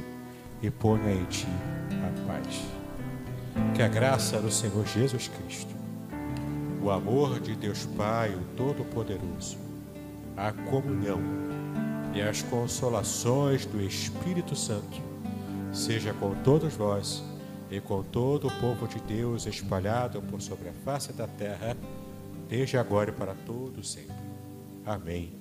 e 0.62 0.70
ponha 0.70 1.12
em 1.12 1.24
ti 1.24 1.46
a 1.90 2.26
paz. 2.26 2.62
Que 3.74 3.82
a 3.82 3.88
graça 3.88 4.40
do 4.40 4.50
Senhor 4.50 4.86
Jesus 4.86 5.28
Cristo, 5.28 5.74
o 6.82 6.90
amor 6.90 7.40
de 7.40 7.54
Deus 7.54 7.86
Pai, 7.96 8.30
o 8.30 8.56
Todo-Poderoso, 8.56 9.58
a 10.36 10.52
comunhão 10.52 11.20
e 12.14 12.20
as 12.20 12.42
consolações 12.42 13.64
do 13.64 13.80
Espírito 13.80 14.56
Santo 14.56 15.00
seja 15.72 16.12
com 16.14 16.34
todos 16.42 16.74
vós 16.74 17.22
e 17.70 17.80
com 17.80 18.02
todo 18.02 18.48
o 18.48 18.60
povo 18.60 18.88
de 18.88 19.00
Deus 19.00 19.46
espalhado 19.46 20.20
por 20.22 20.40
sobre 20.40 20.68
a 20.68 20.72
face 20.84 21.12
da 21.12 21.26
terra, 21.26 21.76
desde 22.48 22.76
agora 22.76 23.10
e 23.10 23.12
para 23.12 23.34
todo 23.46 23.84
sempre. 23.84 24.16
Amém. 24.84 25.32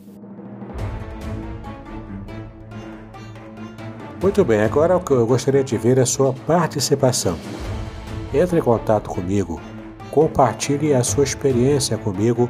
Muito 4.21 4.43
bem, 4.43 4.61
agora 4.61 5.01
eu 5.09 5.25
gostaria 5.25 5.63
de 5.63 5.77
ver 5.77 5.99
a 5.99 6.05
sua 6.05 6.33
participação. 6.33 7.37
Entre 8.33 8.59
em 8.59 8.61
contato 8.61 9.09
comigo, 9.09 9.59
compartilhe 10.11 10.93
a 10.93 11.03
sua 11.03 11.23
experiência 11.23 11.97
comigo 11.97 12.49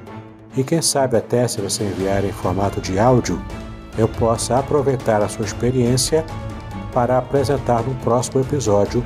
e 0.57 0.63
quem 0.63 0.81
sabe 0.81 1.15
até 1.15 1.47
se 1.47 1.61
você 1.61 1.83
enviar 1.83 2.25
em 2.25 2.31
formato 2.31 2.81
de 2.81 2.97
áudio, 2.97 3.39
eu 3.99 4.07
possa 4.07 4.57
aproveitar 4.57 5.21
a 5.21 5.27
sua 5.27 5.45
experiência 5.45 6.25
para 6.93 7.17
apresentar 7.17 7.83
no 7.83 7.93
próximo 7.95 8.39
episódio 8.39 9.03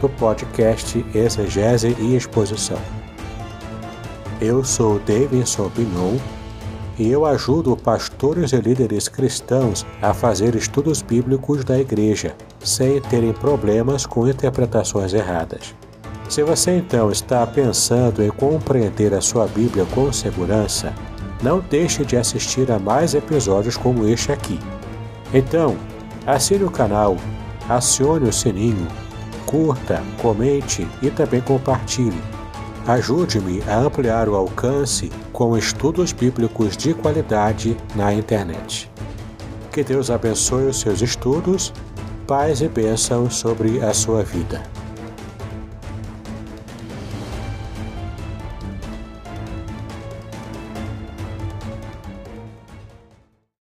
do 0.00 0.08
podcast 0.08 1.04
Exegese 1.12 1.96
e 1.98 2.14
Exposição. 2.14 2.78
Eu 4.40 4.62
sou 4.62 5.00
Davidson 5.00 5.68
Pignon 5.70 6.16
e 6.96 7.10
eu 7.10 7.26
ajudo 7.26 7.76
pastores 7.76 8.52
e 8.52 8.56
líderes 8.56 9.08
cristãos 9.08 9.84
a 10.00 10.14
fazer 10.14 10.54
estudos 10.54 11.02
bíblicos 11.02 11.64
da 11.64 11.78
igreja, 11.78 12.34
sem 12.60 13.00
terem 13.00 13.32
problemas 13.32 14.06
com 14.06 14.28
interpretações 14.28 15.12
erradas. 15.12 15.74
Se 16.28 16.42
você 16.42 16.76
então 16.78 17.10
está 17.10 17.46
pensando 17.46 18.22
em 18.22 18.30
compreender 18.30 19.12
a 19.12 19.20
sua 19.20 19.46
Bíblia 19.46 19.86
com 19.94 20.12
segurança, 20.12 20.92
não 21.42 21.60
deixe 21.60 22.04
de 22.04 22.16
assistir 22.16 22.70
a 22.70 22.78
mais 22.78 23.14
episódios 23.14 23.76
como 23.76 24.06
este 24.06 24.32
aqui. 24.32 24.58
Então, 25.32 25.76
assine 26.26 26.64
o 26.64 26.70
canal, 26.70 27.16
acione 27.68 28.28
o 28.28 28.32
sininho 28.32 28.86
curta, 29.46 30.02
comente 30.20 30.86
e 31.00 31.10
também 31.10 31.40
compartilhe. 31.40 32.20
Ajude-me 32.86 33.62
a 33.66 33.78
ampliar 33.78 34.28
o 34.28 34.34
alcance 34.34 35.10
com 35.32 35.56
estudos 35.56 36.12
bíblicos 36.12 36.76
de 36.76 36.92
qualidade 36.94 37.76
na 37.94 38.12
internet. 38.12 38.90
Que 39.72 39.82
Deus 39.82 40.10
abençoe 40.10 40.66
os 40.66 40.80
seus 40.80 41.00
estudos, 41.00 41.72
paz 42.26 42.60
e 42.60 42.68
bênção 42.68 43.30
sobre 43.30 43.82
a 43.82 43.92
sua 43.92 44.22
vida. 44.22 44.75